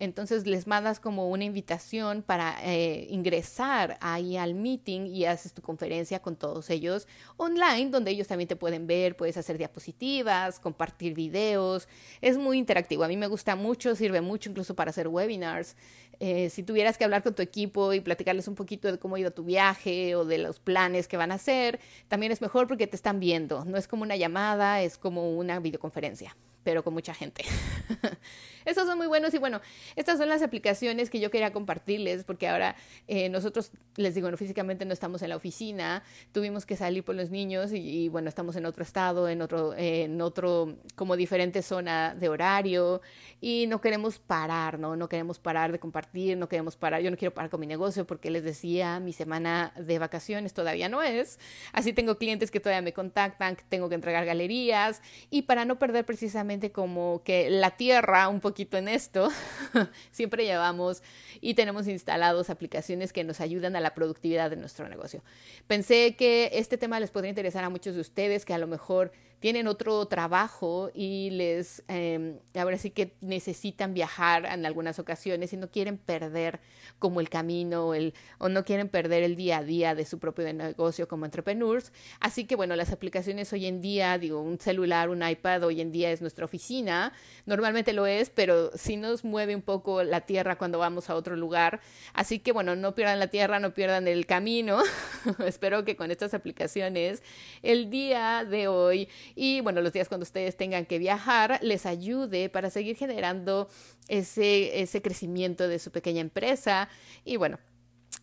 entonces 0.00 0.46
les 0.46 0.66
mandas 0.66 0.98
como 0.98 1.28
una 1.28 1.44
invitación 1.44 2.22
para 2.22 2.56
eh, 2.64 3.06
ingresar 3.10 3.98
ahí 4.00 4.38
al 4.38 4.54
meeting 4.54 5.02
y 5.02 5.26
haces 5.26 5.52
tu 5.52 5.60
conferencia 5.60 6.20
con 6.20 6.36
todos 6.36 6.70
ellos 6.70 7.06
online, 7.36 7.90
donde 7.90 8.10
ellos 8.10 8.26
también 8.26 8.48
te 8.48 8.56
pueden 8.56 8.86
ver, 8.86 9.14
puedes 9.14 9.36
hacer 9.36 9.58
diapositivas, 9.58 10.58
compartir 10.58 11.14
videos. 11.14 11.86
Es 12.22 12.38
muy 12.38 12.58
interactivo. 12.58 13.04
A 13.04 13.08
mí 13.08 13.16
me 13.18 13.26
gusta 13.26 13.56
mucho, 13.56 13.94
sirve 13.94 14.22
mucho 14.22 14.48
incluso 14.48 14.74
para 14.74 14.88
hacer 14.88 15.06
webinars. 15.06 15.76
Eh, 16.18 16.48
si 16.48 16.62
tuvieras 16.62 16.96
que 16.96 17.04
hablar 17.04 17.22
con 17.22 17.34
tu 17.34 17.42
equipo 17.42 17.92
y 17.92 18.00
platicarles 18.00 18.48
un 18.48 18.54
poquito 18.54 18.90
de 18.90 18.98
cómo 18.98 19.16
ha 19.16 19.20
ido 19.20 19.32
tu 19.32 19.44
viaje 19.44 20.14
o 20.16 20.24
de 20.24 20.38
los 20.38 20.60
planes 20.60 21.08
que 21.08 21.18
van 21.18 21.30
a 21.30 21.34
hacer, 21.34 21.78
también 22.08 22.32
es 22.32 22.40
mejor 22.40 22.66
porque 22.66 22.86
te 22.86 22.96
están 22.96 23.20
viendo. 23.20 23.66
No 23.66 23.76
es 23.76 23.86
como 23.86 24.02
una 24.02 24.16
llamada, 24.16 24.80
es 24.80 24.96
como 24.96 25.36
una 25.36 25.60
videoconferencia 25.60 26.34
pero 26.62 26.84
con 26.84 26.94
mucha 26.94 27.14
gente. 27.14 27.44
Esos 28.64 28.86
son 28.86 28.98
muy 28.98 29.06
buenos 29.06 29.32
y 29.34 29.38
bueno, 29.38 29.60
estas 29.96 30.18
son 30.18 30.28
las 30.28 30.42
aplicaciones 30.42 31.08
que 31.08 31.18
yo 31.18 31.30
quería 31.30 31.52
compartirles 31.52 32.24
porque 32.24 32.46
ahora 32.46 32.76
eh, 33.08 33.28
nosotros, 33.28 33.72
les 33.96 34.14
digo, 34.14 34.30
no, 34.30 34.36
físicamente 34.36 34.84
no 34.84 34.92
estamos 34.92 35.22
en 35.22 35.30
la 35.30 35.36
oficina, 35.36 36.02
tuvimos 36.32 36.66
que 36.66 36.76
salir 36.76 37.02
por 37.02 37.14
los 37.14 37.30
niños 37.30 37.72
y, 37.72 38.08
bueno, 38.08 38.28
estamos 38.28 38.56
en 38.56 38.66
otro 38.66 38.82
estado, 38.82 39.28
en 39.28 39.40
otro, 39.40 39.74
en 39.76 40.20
otro, 40.20 40.76
como 40.94 41.16
diferente 41.16 41.62
zona 41.62 42.14
de 42.14 42.28
horario 42.28 43.00
y 43.40 43.66
no 43.66 43.80
queremos 43.80 44.18
parar, 44.18 44.78
¿no? 44.78 44.94
No 44.96 45.08
queremos 45.08 45.38
parar 45.38 45.72
de 45.72 45.78
compartir, 45.78 46.36
no 46.36 46.48
queremos 46.48 46.76
parar, 46.76 47.00
yo 47.00 47.10
no 47.10 47.16
quiero 47.16 47.32
parar 47.32 47.50
con 47.50 47.60
mi 47.60 47.66
negocio 47.66 48.06
porque 48.06 48.30
les 48.30 48.44
decía, 48.44 49.00
mi 49.00 49.12
semana 49.12 49.72
de 49.76 49.98
vacaciones 49.98 50.52
todavía 50.52 50.88
no 50.88 51.02
es, 51.02 51.38
así 51.72 51.92
tengo 51.92 52.18
clientes 52.18 52.50
que 52.50 52.60
todavía 52.60 52.82
me 52.82 52.92
contactan, 52.92 53.56
tengo 53.68 53.88
que 53.88 53.94
entregar 53.94 54.26
galerías 54.26 55.00
y 55.30 55.42
para 55.42 55.64
no 55.64 55.78
perder 55.78 56.04
precisamente 56.04 56.49
como 56.72 57.22
que 57.24 57.48
la 57.50 57.76
tierra 57.76 58.28
un 58.28 58.40
poquito 58.40 58.76
en 58.76 58.88
esto, 58.88 59.28
siempre 60.10 60.44
llevamos 60.44 61.02
y 61.40 61.54
tenemos 61.54 61.86
instalados 61.86 62.50
aplicaciones 62.50 63.12
que 63.12 63.24
nos 63.24 63.40
ayudan 63.40 63.76
a 63.76 63.80
la 63.80 63.94
productividad 63.94 64.50
de 64.50 64.56
nuestro 64.56 64.88
negocio. 64.88 65.22
Pensé 65.66 66.16
que 66.16 66.50
este 66.54 66.76
tema 66.76 66.98
les 66.98 67.10
podría 67.10 67.30
interesar 67.30 67.64
a 67.64 67.70
muchos 67.70 67.94
de 67.94 68.00
ustedes 68.00 68.44
que 68.44 68.54
a 68.54 68.58
lo 68.58 68.66
mejor 68.66 69.12
tienen 69.40 69.66
otro 69.66 70.06
trabajo 70.06 70.90
y 70.94 71.30
les, 71.30 71.82
eh, 71.88 72.38
ahora 72.54 72.76
sí 72.76 72.90
que 72.90 73.14
necesitan 73.22 73.94
viajar 73.94 74.44
en 74.44 74.66
algunas 74.66 74.98
ocasiones 74.98 75.52
y 75.52 75.56
no 75.56 75.70
quieren 75.70 75.96
perder 75.96 76.60
como 76.98 77.20
el 77.20 77.30
camino 77.30 77.94
el, 77.94 78.14
o 78.38 78.48
no 78.48 78.64
quieren 78.64 78.88
perder 78.88 79.22
el 79.22 79.36
día 79.36 79.58
a 79.58 79.64
día 79.64 79.94
de 79.94 80.04
su 80.04 80.18
propio 80.18 80.52
negocio 80.52 81.08
como 81.08 81.24
entrepreneurs. 81.24 81.92
Así 82.20 82.44
que 82.44 82.54
bueno, 82.54 82.76
las 82.76 82.92
aplicaciones 82.92 83.52
hoy 83.52 83.66
en 83.66 83.80
día, 83.80 84.18
digo, 84.18 84.40
un 84.42 84.60
celular, 84.60 85.08
un 85.08 85.26
iPad 85.26 85.64
hoy 85.64 85.80
en 85.80 85.90
día 85.90 86.10
es 86.10 86.20
nuestra 86.20 86.44
oficina, 86.44 87.12
normalmente 87.46 87.94
lo 87.94 88.06
es, 88.06 88.28
pero 88.28 88.70
sí 88.74 88.96
nos 88.96 89.24
mueve 89.24 89.56
un 89.56 89.62
poco 89.62 90.02
la 90.02 90.20
tierra 90.20 90.58
cuando 90.58 90.78
vamos 90.78 91.08
a 91.08 91.14
otro 91.14 91.34
lugar. 91.34 91.80
Así 92.12 92.38
que 92.38 92.52
bueno, 92.52 92.76
no 92.76 92.94
pierdan 92.94 93.18
la 93.18 93.28
tierra, 93.28 93.58
no 93.58 93.72
pierdan 93.72 94.06
el 94.06 94.26
camino. 94.26 94.82
Espero 95.46 95.84
que 95.84 95.96
con 95.96 96.10
estas 96.10 96.34
aplicaciones 96.34 97.22
el 97.62 97.88
día 97.88 98.44
de 98.44 98.68
hoy 98.68 99.08
y 99.34 99.60
bueno, 99.60 99.80
los 99.80 99.92
días 99.92 100.08
cuando 100.08 100.24
ustedes 100.24 100.56
tengan 100.56 100.86
que 100.86 100.98
viajar 100.98 101.58
les 101.62 101.86
ayude 101.86 102.48
para 102.48 102.70
seguir 102.70 102.96
generando 102.96 103.68
ese, 104.08 104.80
ese 104.80 105.02
crecimiento 105.02 105.68
de 105.68 105.78
su 105.78 105.90
pequeña 105.90 106.20
empresa. 106.20 106.88
Y 107.24 107.36
bueno, 107.36 107.58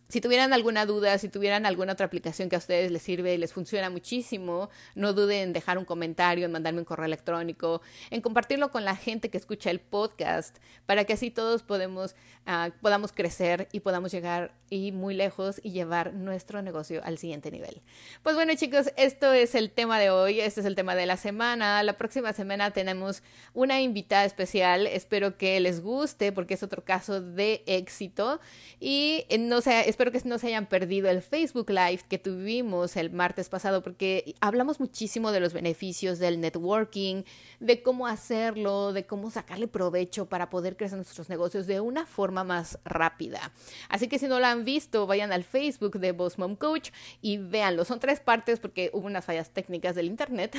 si 0.09 0.21
tuvieran 0.21 0.53
alguna 0.53 0.85
duda, 0.85 1.17
si 1.17 1.29
tuvieran 1.29 1.65
alguna 1.65 1.93
otra 1.93 2.05
aplicación 2.05 2.49
que 2.49 2.55
a 2.55 2.59
ustedes 2.59 2.91
les 2.91 3.01
sirve 3.01 3.33
y 3.33 3.37
les 3.37 3.53
funciona 3.53 3.89
muchísimo, 3.89 4.69
no 4.95 5.13
duden 5.13 5.43
en 5.43 5.53
dejar 5.53 5.77
un 5.77 5.85
comentario, 5.85 6.45
en 6.45 6.51
mandarme 6.51 6.79
un 6.79 6.85
correo 6.85 7.05
electrónico, 7.05 7.81
en 8.09 8.21
compartirlo 8.21 8.71
con 8.71 8.85
la 8.85 8.95
gente 8.95 9.29
que 9.29 9.37
escucha 9.37 9.69
el 9.69 9.79
podcast, 9.79 10.57
para 10.85 11.03
que 11.03 11.13
así 11.13 11.31
todos 11.31 11.63
podemos, 11.63 12.15
uh, 12.47 12.71
podamos 12.81 13.11
crecer 13.11 13.67
y 13.71 13.81
podamos 13.81 14.11
llegar 14.11 14.53
y 14.69 14.91
muy 14.91 15.13
lejos 15.13 15.59
y 15.63 15.71
llevar 15.71 16.13
nuestro 16.13 16.61
negocio 16.61 17.01
al 17.03 17.17
siguiente 17.17 17.51
nivel. 17.51 17.81
Pues 18.23 18.35
bueno 18.35 18.53
chicos, 18.55 18.91
esto 18.97 19.33
es 19.33 19.55
el 19.55 19.71
tema 19.71 19.99
de 19.99 20.09
hoy, 20.09 20.39
este 20.39 20.61
es 20.61 20.65
el 20.65 20.75
tema 20.75 20.95
de 20.95 21.05
la 21.05 21.17
semana. 21.17 21.83
La 21.83 21.97
próxima 21.97 22.33
semana 22.33 22.71
tenemos 22.71 23.23
una 23.53 23.81
invitada 23.81 24.25
especial, 24.25 24.87
espero 24.87 25.37
que 25.37 25.59
les 25.59 25.81
guste 25.81 26.31
porque 26.31 26.53
es 26.53 26.63
otro 26.63 26.83
caso 26.83 27.21
de 27.21 27.63
éxito 27.65 28.39
y 28.79 29.25
eh, 29.29 29.37
no 29.37 29.61
sé, 29.61 29.89
espero 29.97 30.11
que 30.11 30.21
no 30.29 30.37
se 30.37 30.45
hayan 30.45 30.67
perdido 30.67 31.09
el 31.09 31.23
Facebook 31.23 31.71
Live 31.71 32.01
que 32.07 32.19
tuvimos 32.19 32.95
el 32.97 33.09
martes 33.09 33.49
pasado 33.49 33.81
porque 33.81 34.35
hablamos 34.41 34.79
muchísimo 34.79 35.31
de 35.31 35.39
los 35.39 35.53
beneficios 35.53 36.19
del 36.19 36.39
networking, 36.39 37.23
de 37.59 37.81
cómo 37.81 38.05
hacerlo, 38.05 38.93
de 38.93 39.07
cómo 39.07 39.31
sacarle 39.31 39.67
provecho 39.67 40.27
para 40.27 40.51
poder 40.51 40.77
crecer 40.77 40.97
nuestros 40.97 41.29
negocios 41.29 41.65
de 41.65 41.79
una 41.79 42.05
forma 42.05 42.43
más 42.43 42.77
rápida. 42.85 43.51
Así 43.89 44.07
que 44.07 44.19
si 44.19 44.27
no 44.27 44.39
lo 44.39 44.45
han 44.45 44.65
visto, 44.65 45.07
vayan 45.07 45.31
al 45.31 45.43
Facebook 45.43 45.97
de 45.97 46.11
Boss 46.11 46.37
Mom 46.37 46.55
Coach 46.55 46.91
y 47.19 47.37
véanlo. 47.37 47.83
Son 47.83 47.99
tres 47.99 48.19
partes 48.19 48.59
porque 48.59 48.91
hubo 48.93 49.07
unas 49.07 49.25
fallas 49.25 49.49
técnicas 49.49 49.95
del 49.95 50.05
internet. 50.05 50.55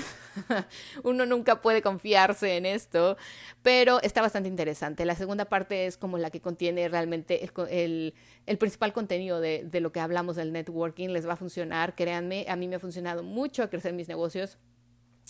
Uno 1.05 1.27
nunca 1.27 1.61
puede 1.61 1.81
confiarse 1.81 2.57
en 2.57 2.67
esto, 2.67 3.17
pero 3.63 4.03
está 4.03 4.21
bastante 4.21 4.49
interesante. 4.49 5.05
La 5.05 5.15
segunda 5.15 5.45
parte 5.45 5.87
es 5.87 5.97
como 5.97 6.19
la 6.19 6.31
que 6.31 6.41
contiene 6.41 6.89
realmente 6.89 7.45
el, 7.45 7.53
el, 7.71 8.15
el 8.47 8.59
principal 8.59 8.93
contenido 8.93 9.28
de, 9.37 9.65
de 9.65 9.81
lo 9.81 9.93
que 9.93 10.01
hablamos 10.01 10.37
del 10.37 10.53
networking 10.53 11.09
les 11.09 11.29
va 11.29 11.35
a 11.35 11.37
funcionar. 11.37 11.95
Créanme, 11.95 12.47
a 12.49 12.57
mí 12.57 12.69
me 12.69 12.77
ha 12.77 12.81
funcionado 12.81 13.23
mucho 13.23 13.63
a 13.63 13.69
crecer 13.69 13.93
mis 13.93 14.09
negocios 14.09 14.59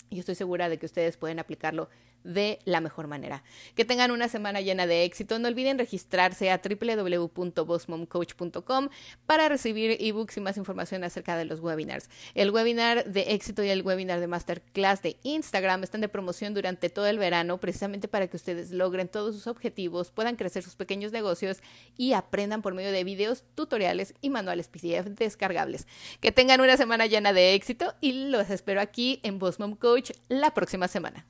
y 0.09 0.19
estoy 0.19 0.35
segura 0.35 0.69
de 0.69 0.77
que 0.79 0.85
ustedes 0.85 1.17
pueden 1.17 1.39
aplicarlo 1.39 1.89
de 2.23 2.59
la 2.65 2.81
mejor 2.81 3.07
manera. 3.07 3.43
Que 3.75 3.85
tengan 3.85 4.11
una 4.11 4.27
semana 4.27 4.59
llena 4.61 4.85
de 4.87 5.03
éxito. 5.03 5.37
No 5.39 5.47
olviden 5.47 5.79
registrarse 5.79 6.51
a 6.51 6.61
www.bossmomcoach.com 6.63 8.89
para 9.25 9.49
recibir 9.49 9.97
ebooks 9.99 10.37
y 10.37 10.41
más 10.41 10.57
información 10.57 11.03
acerca 11.03 11.37
de 11.37 11.45
los 11.45 11.59
webinars. 11.59 12.09
El 12.33 12.51
webinar 12.51 13.05
de 13.05 13.33
éxito 13.33 13.63
y 13.63 13.69
el 13.69 13.83
webinar 13.83 14.19
de 14.19 14.27
masterclass 14.27 15.01
de 15.01 15.17
Instagram 15.23 15.83
están 15.83 16.01
de 16.01 16.09
promoción 16.09 16.53
durante 16.53 16.89
todo 16.89 17.07
el 17.07 17.17
verano 17.17 17.59
precisamente 17.59 18.07
para 18.07 18.27
que 18.27 18.37
ustedes 18.37 18.71
logren 18.71 19.07
todos 19.07 19.35
sus 19.35 19.47
objetivos, 19.47 20.11
puedan 20.11 20.35
crecer 20.35 20.63
sus 20.63 20.75
pequeños 20.75 21.11
negocios 21.11 21.61
y 21.97 22.13
aprendan 22.13 22.61
por 22.61 22.73
medio 22.73 22.91
de 22.91 23.03
videos, 23.03 23.43
tutoriales 23.55 24.13
y 24.21 24.29
manuales 24.29 24.67
PDF 24.67 25.07
descargables. 25.07 25.87
Que 26.19 26.31
tengan 26.31 26.61
una 26.61 26.77
semana 26.77 27.05
llena 27.05 27.33
de 27.33 27.53
éxito 27.53 27.93
y 28.01 28.29
los 28.29 28.49
espero 28.49 28.81
aquí 28.81 29.19
en 29.23 29.39
Boss 29.39 29.57
Coach 29.79 30.11
la 30.27 30.53
próxima 30.53 30.87
semana. 30.87 31.25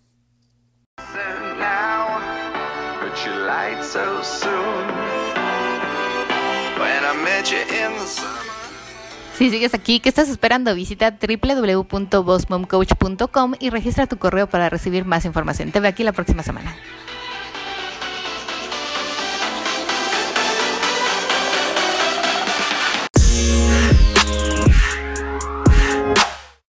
Si 9.35 9.49
sigues 9.49 9.73
aquí, 9.73 10.01
¿qué 10.01 10.09
estás 10.09 10.27
esperando? 10.27 10.75
Visita 10.75 11.11
www.bossmomcoach.com 11.11 13.53
y 13.59 13.69
registra 13.69 14.05
tu 14.05 14.17
correo 14.17 14.47
para 14.47 14.69
recibir 14.69 15.05
más 15.05 15.23
información. 15.23 15.71
Te 15.71 15.79
veo 15.79 15.89
aquí 15.89 16.03
la 16.03 16.11
próxima 16.11 16.43
semana. 16.43 16.75